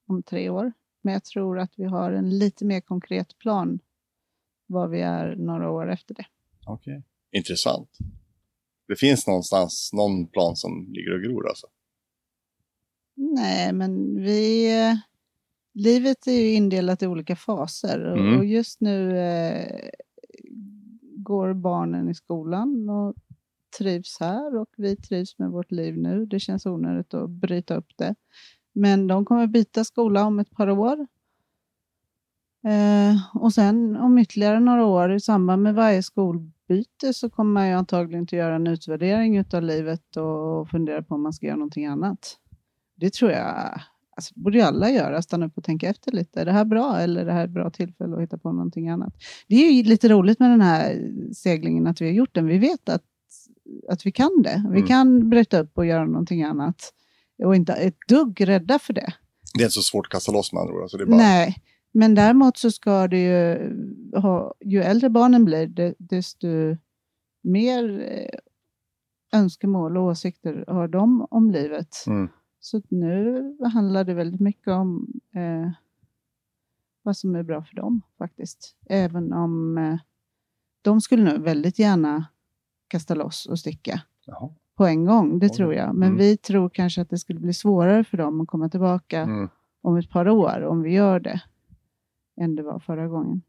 [0.07, 0.73] om tre år.
[1.03, 3.79] Men jag tror att vi har en lite mer konkret plan
[4.67, 6.27] var vi är några år efter det.
[6.67, 7.03] Okej.
[7.33, 7.99] Intressant.
[8.89, 11.67] Det finns någonstans någon plan som ligger och gror alltså?
[13.15, 14.71] Nej, men vi...
[15.75, 18.39] Livet är ju indelat i olika faser Mm.
[18.39, 19.91] och just nu eh,
[21.17, 23.15] går barnen i skolan och
[23.79, 26.27] trivs här och vi trivs med vårt liv nu.
[26.27, 28.15] Det känns onödigt att bryta upp det.
[28.73, 31.07] Men de kommer byta skola om ett par år.
[32.67, 37.69] Eh, och sen om ytterligare några år i samband med varje skolbyte så kommer man
[37.69, 41.57] ju antagligen att göra en utvärdering av livet och fundera på om man ska göra
[41.57, 42.37] någonting annat.
[42.97, 43.81] Det tror jag,
[44.23, 46.41] alltså det borde ju alla göra, stanna upp och tänka efter lite.
[46.41, 48.89] Är det här bra eller är det här ett bra tillfälle att hitta på någonting
[48.89, 49.15] annat?
[49.49, 52.47] Det är ju lite roligt med den här seglingen att vi har gjort den.
[52.47, 53.03] Vi vet att,
[53.89, 54.63] att vi kan det.
[54.71, 54.87] Vi Mm.
[54.89, 56.93] kan bryta upp och göra någonting annat.
[57.45, 59.13] Och inte ett dugg rädda för det.
[59.55, 60.83] Det är inte så svårt att kasta loss med andra ord.
[60.83, 61.17] Alltså det är bara...
[61.17, 61.57] Nej,
[61.95, 63.71] men däremot så ska det ju
[64.21, 66.47] ha, ju äldre barnen blir, de- desto
[67.43, 68.39] mer eh,
[69.41, 71.89] önskemål och åsikter har de om livet.
[72.07, 72.29] Mm.
[72.65, 75.71] Så nu handlar det väldigt mycket om eh,
[77.03, 78.77] vad som är bra för dem faktiskt.
[78.87, 79.99] Även om eh,
[80.83, 82.27] de skulle nog väldigt gärna
[82.89, 84.51] kasta loss och sticka Jaha.
[84.77, 85.53] på en gång, det Oj.
[85.57, 85.95] tror jag.
[85.95, 86.19] Men Mm.
[86.19, 89.49] vi tror kanske att det skulle bli svårare för dem att komma tillbaka Mm.
[89.81, 91.43] om ett par år, om vi gör det,
[92.41, 93.43] än det var förra gången.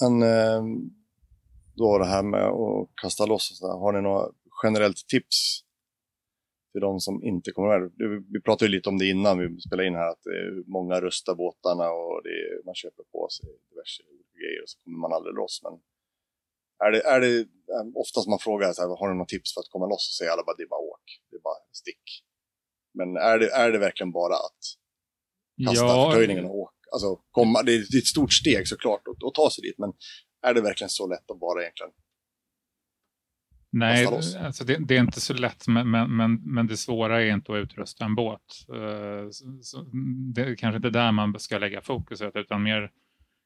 [0.00, 0.62] Men eh,
[1.74, 4.28] då det här med att kasta loss och sådär, har ni några
[4.62, 5.64] generellt tips
[6.72, 7.90] till de som inte kommer med?
[8.32, 11.34] Vi pratade ju lite om det innan vi spelade in här, att är många rustar
[11.34, 14.02] båtarna och är, man köper på sig diverse
[14.40, 15.60] grejer och så kommer man aldrig loss.
[15.64, 15.74] Men
[16.86, 17.38] är det, är det
[17.74, 20.04] eh, oftast man frågar så här, har ni några tips för att komma loss?
[20.08, 22.06] Så säger alla bara, det är bara åk, det är bara stick.
[22.98, 24.62] Men är det, är det verkligen bara att
[25.66, 26.74] kasta Ja, förtöjningen och åka.
[26.92, 29.78] Alltså, komma, det, är, det är ett stort steg såklart att, att ta sig dit,
[29.78, 29.92] men
[30.42, 31.92] är det verkligen så lätt att bara egentligen?
[33.70, 37.52] Nej, alltså det, det är inte så lätt, men, men, men, det svåra är inte
[37.52, 38.40] att utrusta en båt.
[38.74, 39.82] Eh, Så, så,
[40.34, 42.92] det är kanske inte där man ska lägga fokuset, utan mer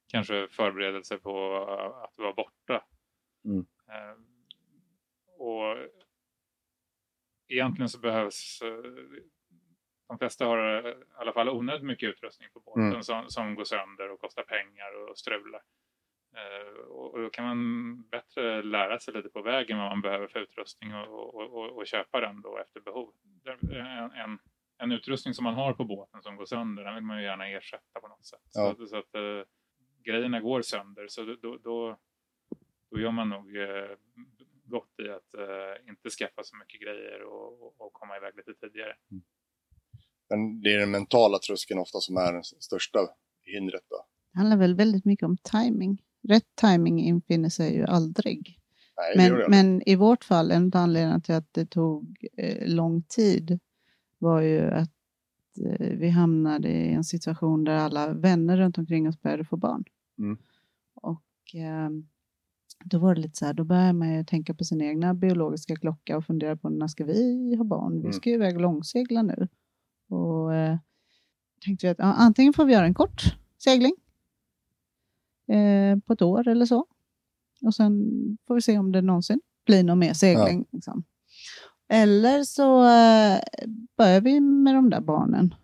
[0.08, 1.56] kanske förberedelse på
[2.04, 2.84] att vara borta.
[3.44, 3.66] Mm.
[3.88, 4.16] Eh,
[5.38, 5.76] Och
[7.48, 8.92] egentligen så behövs eh,
[10.08, 13.02] de flesta har i alla fall onödigt mycket utrustning på båten Mm.
[13.02, 15.62] som, som går sönder och kostar pengar och strular.
[16.34, 20.40] Eh, och, då kan man bättre lära sig lite på vägen vad man behöver för
[20.40, 23.12] utrustning och, och, och, och köpa den då efter behov.
[23.70, 24.38] En, en,
[24.78, 27.48] en utrustning som man har på båten som går sönder, den vill man ju gärna
[27.48, 28.40] ersätta på något sätt.
[28.54, 28.74] Ja.
[28.76, 29.46] Så, att- så att eh,
[30.04, 31.98] grejerna går sönder, så då, då, då,
[32.90, 33.90] då gör man nog eh,
[34.64, 38.54] gott i att eh, inte skaffa så mycket grejer och, och, och komma iväg lite
[38.54, 38.96] tidigare.
[40.30, 42.98] Men det är den mentala tröskeln ofta som är det största
[43.42, 43.82] hindret.
[43.90, 44.06] Då.
[44.32, 46.02] Det handlar väl väldigt mycket om timing.
[46.22, 48.58] Rätt timing infinner sig ju aldrig.
[48.96, 51.66] Nej, det gör det Men, men i vårt fall, en av anledningarna till att det
[51.66, 53.58] tog eh, lång tid
[54.18, 54.90] var ju att
[55.66, 59.84] eh, vi hamnade i en situation där alla vänner runt omkring oss började få barn.
[60.18, 60.36] Mm.
[60.94, 61.90] Och eh,
[62.84, 65.76] då var det lite så här, då börjar man ju tänka på sin egna biologiska
[65.76, 67.92] klocka och fundera på när ska vi ha barn?
[67.94, 68.12] Vi Mm.
[68.12, 69.48] ska ju iväg och långsegla nu.
[70.08, 70.76] Och eh,
[71.64, 73.22] tänkte vi att ja, antingen får vi göra en kort
[73.58, 73.94] segling
[75.52, 76.86] eh, på ett år eller så.
[77.62, 78.10] Och sen
[78.46, 80.64] får vi se om det någonsin blir någon mer segling.
[80.72, 81.04] Liksom.
[81.88, 83.40] Eller så eh,
[83.96, 85.54] börjar vi med de där barnen.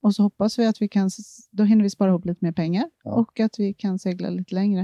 [0.00, 1.10] Och så hoppas vi att vi kan,
[1.50, 3.10] då hinner vi spara ihop lite mer pengar Ja.
[3.12, 4.80] och att vi kan segla lite längre.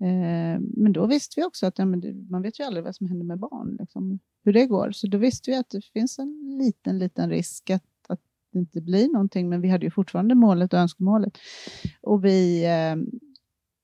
[0.00, 1.84] Eh, men då visste vi också att ja,
[2.30, 4.92] man vet ju aldrig vad som händer med barn, liksom, hur det går.
[4.92, 8.20] Så då visste vi att det finns en liten, liten risk att, att
[8.52, 11.38] det inte blir någonting, men vi hade ju fortfarande målet och önskemålet.
[12.02, 12.96] Och vi, eh,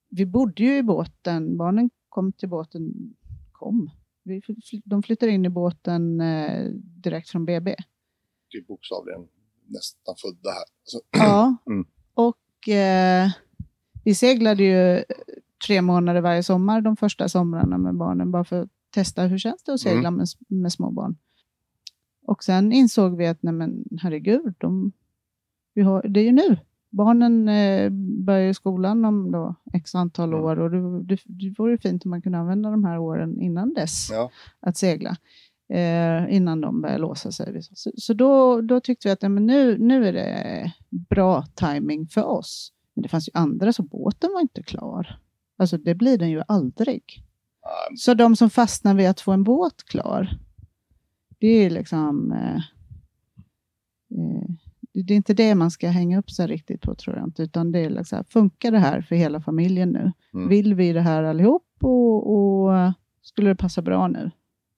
[0.08, 3.14] vi bodde ju i båten, barnen kom till båten,
[3.52, 3.90] kom.
[4.24, 4.42] Vi,
[4.84, 7.74] de flyttade in i båten eh, direkt från BB.
[8.50, 9.20] Typ bokstavligen
[9.66, 10.64] nästan födda här.
[10.84, 11.86] Så, Ja, Mm.
[12.14, 13.30] och eh,
[14.04, 15.04] vi seglade ju
[15.66, 19.62] tre månader varje sommar de första somrarna med barnen bara för att testa hur känns
[19.62, 21.16] det att segla med, med små barn.
[22.26, 24.92] Och sen insåg vi att nej men herregud, de,
[25.74, 26.58] vi har, det är ju nu.
[26.96, 27.90] Barnen eh,
[28.24, 30.44] börjar i skolan om då x antal Mm.
[30.44, 30.70] år och
[31.04, 34.30] det, det, vore ju fint om man kunde använda de här åren innan dess ja.
[34.60, 35.16] att segla.
[35.68, 37.62] Eh, innan de börjar låsa sig.
[37.62, 42.06] Så, så då, då tyckte vi att ja, men nu, nu är det bra timing
[42.06, 42.72] för oss.
[42.94, 45.18] Men det fanns ju andra, så båten var inte klar.
[45.56, 47.02] Alltså det blir den ju aldrig.
[47.62, 50.28] Ja, Så de som fastnar vid att få en båt klar,
[51.38, 52.32] det är liksom...
[52.32, 52.56] Eh,
[54.18, 54.50] eh,
[55.02, 57.72] det är inte det man ska hänga upp sig riktigt på tror jag inte, utan
[57.72, 60.12] det är liksom, funkar det här för hela familjen nu?
[60.34, 60.48] Mm.
[60.48, 62.72] Vill vi det här allihop och, och
[63.22, 64.30] skulle det passa bra nu?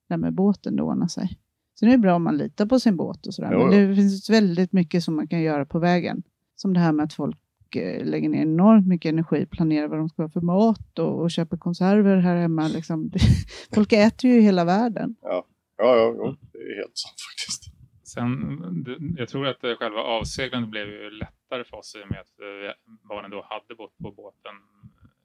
[0.09, 1.39] Det med båten det ordnar sig.
[1.83, 4.31] Är det bra om man litar på sin båt och sådär, Jo, men det finns
[4.31, 6.23] väldigt mycket som man kan göra på vägen.
[6.57, 7.37] Som det här med att folk
[7.77, 11.31] eh, lägger ner enormt mycket energi, planerar vad de ska ha för mat och, och
[11.31, 12.69] köper konserver här hemma.
[12.69, 13.13] Liksom.
[13.75, 15.17] Folk äter ju i hela världen.
[15.23, 15.45] ja,
[15.77, 17.78] ja, jo, det är helt sant faktiskt.
[18.09, 22.21] Sen, jag tror att eh, själva avseglandet blev ju lättare för oss i och med
[22.21, 22.73] att eh,
[23.09, 24.55] barnen då hade bott på båten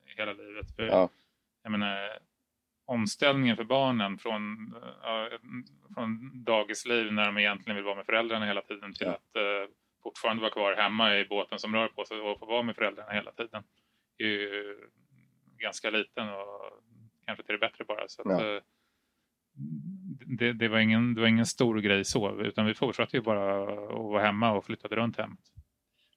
[0.05, 0.75] hela livet.
[0.75, 1.09] För, Ja.
[1.63, 2.17] Jag menar,
[2.85, 5.39] omställningen för barnen från, eh,
[5.93, 9.13] från dagisliv när de egentligen vill vara med föräldrarna hela tiden till Ja.
[9.13, 9.71] att eh,
[10.03, 13.11] fortfarande vara kvar hemma i båten som rör på sig och få vara med föräldrarna
[13.11, 13.63] hela tiden.
[14.17, 14.77] är ju
[15.57, 16.83] ganska liten och
[17.25, 18.07] kanske till det bättre bara.
[18.07, 18.55] Så att, Ja.
[18.55, 18.61] eh,
[20.37, 23.63] det, det, var ingen, det var ingen stor grej så, utan vi fortsatte ju bara
[23.63, 25.39] att vara hemma och flyttade runt hemmet.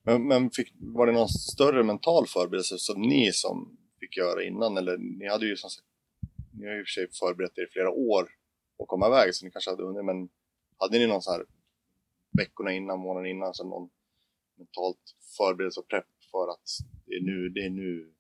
[0.03, 4.77] Men, men fick, var det någon större mental förberedelse som ni som fick göra innan?
[4.77, 5.87] Eller ni hade ju som sagt,
[6.53, 8.23] ni har ju i och för sig förberett er i flera år
[8.83, 10.29] att komma iväg så ni kanske hade hunnit, men
[10.79, 11.45] hade ni någon så här
[12.39, 13.89] veckorna innan, månaden innan, så någon
[14.59, 15.05] mentalt
[15.37, 16.67] förberedelse och prepp för att
[17.07, 18.13] det är nu, det är nu,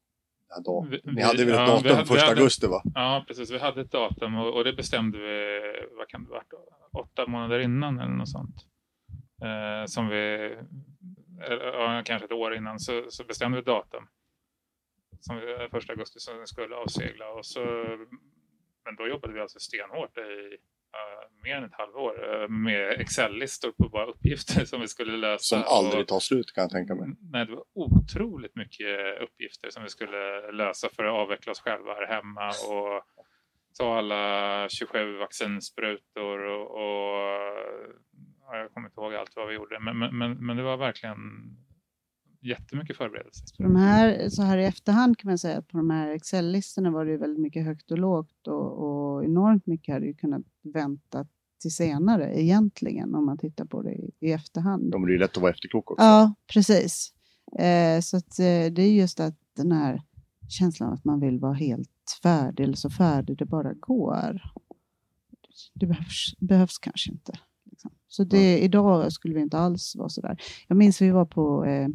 [0.91, 2.83] vi- Ni hade väl ett ja, datum hade- första hade- augusti va?
[2.95, 3.51] Ja, precis.
[3.51, 5.61] Vi hade ett datum och, och det bestämde vi,
[5.99, 6.53] vad kan det varit,
[6.93, 8.57] åtta månader innan eller något sånt.
[9.43, 10.17] Eh, som vi,
[11.43, 14.07] eller, ja, kanske ett år innan, så, så bestämde vi ett datum.
[15.21, 17.29] Som vi, första augusti som vi skulle avsegla.
[17.29, 17.61] Och så,
[18.85, 20.59] men då jobbade vi alltså stenhårt i eh,
[21.43, 25.45] mer än ett halvår eh, med Excel-listor på bara uppgifter som vi skulle lösa.
[25.57, 27.09] Som aldrig tar slut kan jag tänka mig.
[27.33, 31.95] Nej, det var otroligt mycket uppgifter som vi skulle lösa för att avveckla oss själva
[31.95, 33.03] här hemma och
[33.79, 37.17] ta alla 27 vaccinsprutor och, och
[38.41, 41.17] ja, jag kommer inte ihåg allt vad vi gjorde, men, men, men det var verkligen
[42.49, 43.57] jättemycket förberedelser.
[43.57, 46.91] På de här, så här i efterhand kan man säga att på de här Excel-listorna
[46.91, 50.43] var det ju väldigt mycket högt och lågt och, och enormt mycket hade ju kunnat
[50.63, 51.27] vänta
[51.61, 54.93] till senare egentligen om man tittar på det i, i efterhand.
[54.93, 56.05] De blir ju lätt att vara efterklok också.
[56.05, 57.13] Ja, precis.
[57.59, 60.03] Eh, så att, eh, det är just att den här
[60.49, 64.43] känslan av att man vill vara helt färdig eller så färdig det bara går.
[65.75, 67.33] Det behövs, behövs kanske inte.
[67.65, 67.91] Liksom.
[68.09, 70.43] Så det, idag skulle vi inte alls vara så där.
[70.69, 71.89] Jag minns vi var på eh,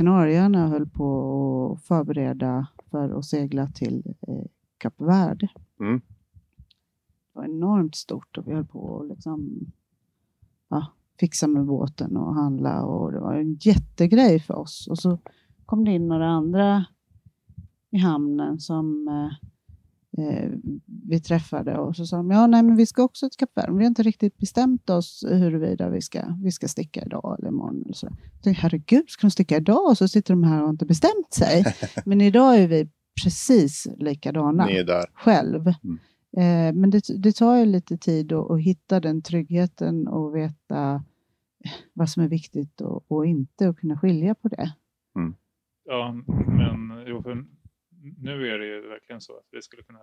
[0.00, 4.44] Kanarieöarna höll på att förbereda för att segla till eh,
[4.78, 5.48] Kap Verde.
[5.80, 5.98] Mm.
[5.98, 9.66] Det var enormt stort och vi höll på att liksom,
[10.68, 10.86] ja,
[11.18, 14.88] fixa med båten och handla och det var en jättegrej för oss.
[14.90, 15.18] Och så
[15.66, 16.84] kom det in några andra
[17.90, 19.48] i hamnen som eh,
[21.08, 23.72] vi träffade och så sa de, ja nej men vi ska också till Kap Verde,
[23.72, 27.82] vi har inte riktigt bestämt oss huruvida vi ska, vi ska sticka idag eller imorgon.
[27.84, 28.06] Eller så.
[28.06, 29.88] Jag tänkte, herregud, ska de sticka idag?
[29.88, 31.64] Och så sitter de här och har inte bestämt sig.
[32.06, 32.88] men idag är vi
[33.24, 35.04] precis likadana Ni är där.
[35.14, 35.60] själv.
[35.84, 35.98] Mm.
[36.36, 41.04] Eh, men det, det tar ju lite tid att, att hitta den tryggheten och veta
[41.92, 44.72] vad som är viktigt och, och inte och kunna skilja på det.
[45.84, 46.12] Ja,
[46.46, 47.44] men jo, för
[48.18, 50.00] nu är det ju verkligen så att vi skulle kunna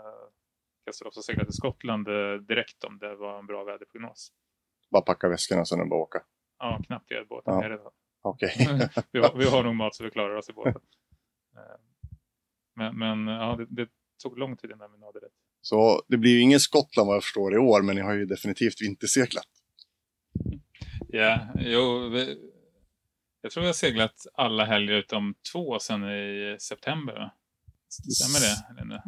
[0.85, 4.31] kasta oss och segla till Skottland eh, direkt om det var en bra väderprognos.
[4.91, 6.23] Bara packa väskorna och sen bara åka.
[6.59, 7.69] Ja, knappt är båten Ja.
[7.77, 7.91] då.
[8.21, 8.53] Okej.
[9.11, 10.81] vi, har, vi har nog mat så vi klarar oss i båten.
[11.55, 11.61] Eh,
[12.75, 13.89] Men, men ja, det, det
[14.23, 15.29] tog lång tid innan vi nådde det.
[15.61, 18.25] Så det blir ju ingen Skottland vad jag förstår i år, men ni har ju
[18.25, 19.47] definitivt vinterseglat.
[21.07, 22.51] Ja, jo, vi,
[23.41, 27.31] jag tror vi har seglat alla helger utom två sedan i september.
[28.03, 29.03] Stämmer det, Linda?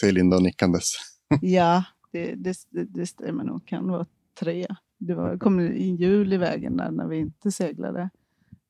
[0.00, 0.92] Säger Linda nickandes.
[1.40, 3.66] Ja, det, det, det, det stämmer nog.
[3.66, 4.06] Kan vara
[4.40, 4.66] tre.
[4.98, 8.00] Det var, kom en jul i vägen där när vi inte seglade.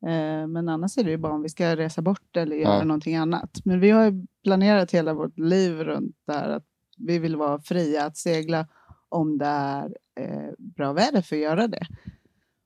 [0.06, 2.84] Eh, men annars är det ju bara om vi ska resa bort eller göra Ja.
[2.84, 3.50] någonting annat.
[3.64, 6.66] Men vi har ju planerat hela vårt liv runt det här att
[6.98, 8.66] vi vill vara fria att segla
[9.08, 11.86] om det är eh, bra väder för att göra det.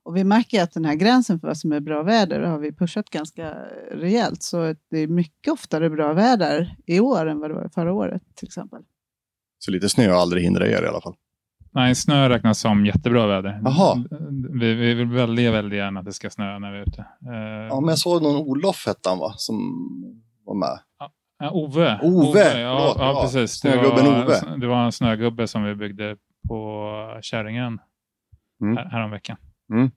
[0.09, 2.73] Och vi märker att den här gränsen för vad som är bra väder har vi
[2.73, 3.53] pushat ganska
[3.91, 4.43] rejält.
[4.43, 7.93] Så att det är mycket oftare bra väder i år än vad det var förra
[7.93, 8.79] året till exempel.
[9.59, 11.15] Så lite snö har aldrig hindrat er i alla fall.
[11.71, 13.61] Nej, snö räknas som jättebra väder.
[13.63, 14.03] Jaha.
[14.59, 17.01] Vi, vi vill väldigt, väldigt gärna att det ska snöa när vi är ute.
[17.01, 19.33] Eh, Ja, men jag såg någon Olof hette han va?
[19.37, 19.55] Som
[20.45, 20.79] var med.
[21.39, 21.99] Ja, Ove.
[22.03, 23.21] Ove, ja, förlåt, ja, ja.
[23.23, 23.61] precis.
[23.61, 24.57] Det Snögubben var, Ove.
[24.57, 26.91] Det var en snögubbe som vi byggde på
[27.21, 27.79] Käringön
[28.61, 28.77] Mm.
[28.77, 29.37] här, häromveckan.
[29.73, 29.91] Mm.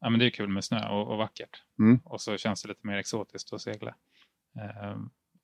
[0.00, 1.62] Ja, men det är kul med snö och, och vackert.
[1.78, 2.00] Mm.
[2.04, 3.94] Och så känns det lite mer exotiskt att segla
[4.56, 4.96] eh,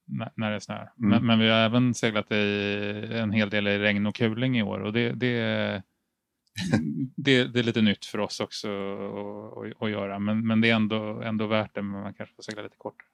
[0.04, 0.92] när, när det snöar.
[0.98, 1.10] Mm.
[1.10, 4.62] Men, men vi har även seglat i en hel del i regn och kuling i
[4.62, 5.82] år och det, det,
[7.16, 8.68] det, det är lite nytt för oss också
[9.80, 10.18] att, göra.
[10.18, 13.08] Men, men det är ändå, ändå värt det, men man kanske får segla lite kortare.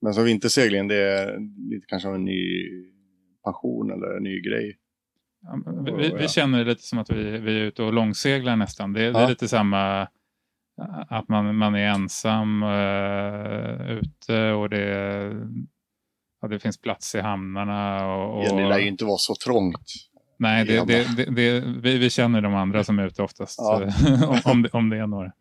[0.00, 1.38] Men som vinterseglingen, det är
[1.70, 2.68] lite kanske en ny
[3.44, 4.78] pension eller en ny grej.
[5.42, 6.28] Ja, vi, vi, ja.
[6.28, 8.92] känner det lite som att vi, vi är ute och långseglar nästan.
[8.92, 9.28] Det, det är Ja.
[9.28, 10.08] lite samma
[11.08, 14.86] att man, man är ensam uh, ute och det,
[16.40, 18.06] ja, det finns plats i hamnarna.
[18.06, 19.92] Och, och, Jenny lär ju inte vara så trångt.
[20.36, 23.58] nej, det, Ja, det, det, det, vi, vi känner de andra som är ute oftast,
[23.58, 23.82] Ja.
[24.28, 25.32] om, om, det, om det är några.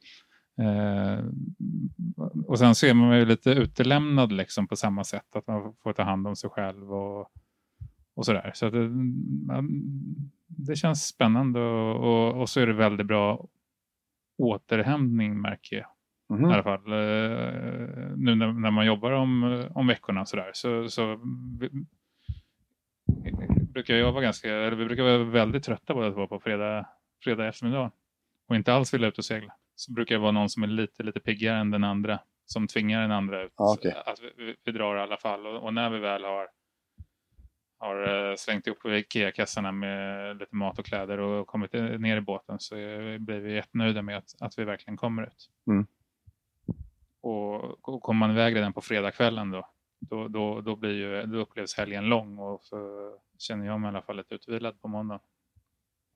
[0.62, 1.24] Eh,
[2.48, 5.94] och sen så är man ju lite utelämnad liksom på samma sätt, att man får
[5.94, 7.32] ta hand om sig själv och,
[8.18, 8.52] och sådär.
[8.54, 8.90] Så att det,
[10.48, 13.48] det känns spännande och, och, och så är det väldigt bra
[14.38, 15.88] återhämtning märker jag i
[16.34, 16.46] Mhm.
[16.52, 16.92] alla fall.
[16.92, 21.20] Eh, nu när, när man jobbar om, om veckorna sådär så, så
[21.60, 21.70] vi,
[23.74, 26.86] brukar jag vara ganska, eller vi brukar vara väldigt trötta båda två på fredag,
[27.24, 27.92] fredag eftermiddag
[28.50, 29.54] och inte alls vilja ut och segla.
[29.76, 33.02] Så brukar jag vara någon som är lite, lite piggare än den andra som tvingar
[33.02, 33.54] den andra ut.
[33.58, 33.94] Ja, okej.
[34.06, 36.48] Att vi, vi, vi drar i alla fall och, och när vi väl har
[37.78, 42.60] har eh, slängt ihop Ikea-kassarna med lite mat och kläder och kommit ner i båten
[42.60, 42.76] så
[43.20, 45.50] blir vi jättenöjda med att, att vi verkligen kommer ut.
[45.68, 45.86] Mm.
[47.22, 49.70] Och, och kommer man iväg redan på fredagskvällen då,
[50.00, 53.90] då, då, då, blir ju, då upplevs helgen lång och så känner jag mig i
[53.90, 55.20] alla fall lite utvilad på måndag.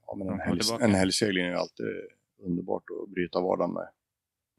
[0.08, 1.88] Ja, men helg, en helgsegling är ju alltid
[2.44, 3.88] underbart att bryta vardagen med.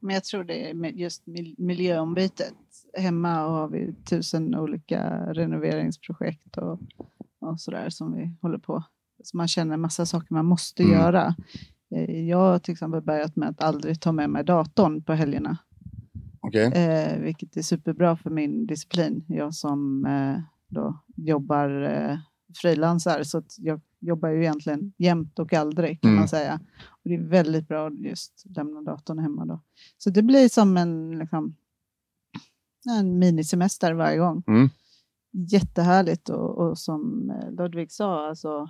[0.03, 2.53] Men jag tror det är just mil- miljöombytet.
[2.97, 6.79] Hemma har vi tusen olika renoveringsprojekt och,
[7.41, 8.83] och sådär som vi håller på.
[9.23, 10.95] Så man känner massa saker man måste Mm.
[10.95, 11.35] göra.
[11.95, 15.57] Eh, Jag har till exempel börjat med att aldrig ta med mig datorn på helgerna.
[16.39, 16.65] Okej?
[16.73, 19.25] Eh, vilket är superbra för min disciplin.
[19.27, 22.17] Jag som eh, då jobbar eh,
[22.61, 26.19] frilansar så jag jobbar ju egentligen jämt och aldrig kan Mm.
[26.19, 26.59] man säga.
[27.03, 29.59] Och det är väldigt bra att just lämna datorn hemma då.
[29.97, 31.55] Så det blir som en, liksom,
[32.89, 34.43] en minisemester varje gång.
[34.47, 34.69] Mm.
[35.31, 38.69] Jättehärligt och, och som eh, Ludvig sa, alltså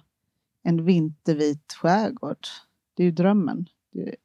[0.63, 2.47] en vintervit skärgård.
[2.93, 3.65] Det är ju drömmen.
[3.91, 4.15] Det är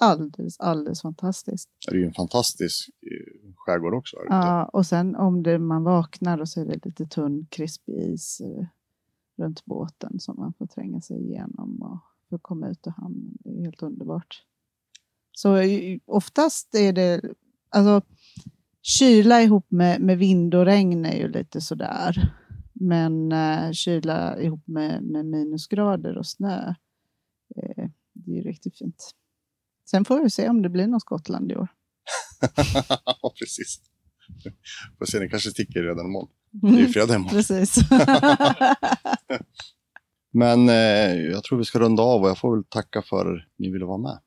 [0.00, 1.70] alldeles, alldeles fantastiskt.
[1.90, 4.16] Det är ju en fantastisk eh, skärgård också.
[4.28, 8.40] Ja, och sen om det, man vaknar och så är det lite tunn krispig is
[8.40, 8.66] eh,
[9.36, 13.36] runt båten som man får tränga sig igenom och få komma ut hamnen.
[13.40, 14.42] Det är helt underbart.
[15.32, 17.20] Så eh, oftast är det,
[17.70, 18.02] alltså
[18.82, 22.32] kyla ihop med, med vind och regn är ju lite sådär.
[22.72, 26.74] Men eh, kyla ihop med, med minusgrader och snö,
[27.56, 29.10] eh, det är ju riktigt fint.
[29.90, 31.68] Sen får vi se om det blir något Skottland i år.
[33.04, 33.80] Ja, precis.
[34.98, 36.28] Får se, den kanske sticker redan imorgon.
[36.50, 37.30] Det är ju fredag imorgon.
[37.30, 37.76] Precis.
[40.34, 43.42] Men eh, jag tror vi ska runda av och jag får väl tacka för att
[43.58, 44.18] ni ville vara med.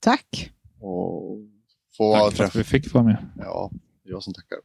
[0.00, 0.52] Tack.
[0.80, 1.38] Och
[1.96, 3.28] få Tack för att vi fick vara med.
[3.36, 3.70] Ja,
[4.02, 4.58] det är jag som tackar.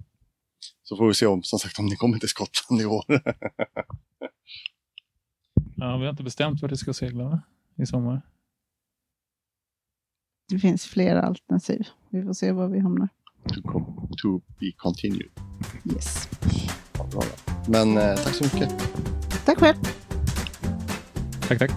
[0.84, 3.06] Så får vi se om, som sagt, om ni kommer till Skottland i år.
[5.76, 7.42] Ja, vi har inte bestämt vart vi ska segla va?
[7.78, 8.22] i sommar.
[10.50, 11.88] Det finns flera alternativ.
[12.10, 13.10] Vi får se var vi hamnar.
[13.48, 13.62] to,
[14.18, 15.32] to be continued.
[15.94, 16.30] Yes.
[16.98, 17.72] Ja, bra då.
[17.72, 18.70] Men eh, tack så mycket.
[19.46, 20.03] Tack själv.
[21.48, 21.72] Tack, tack.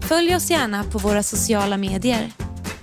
[0.00, 2.32] Följ oss gärna på våra sociala medier.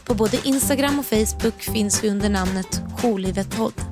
[0.05, 3.88] På både Instagram och Facebook finns vi under namnet Jourlivet podd.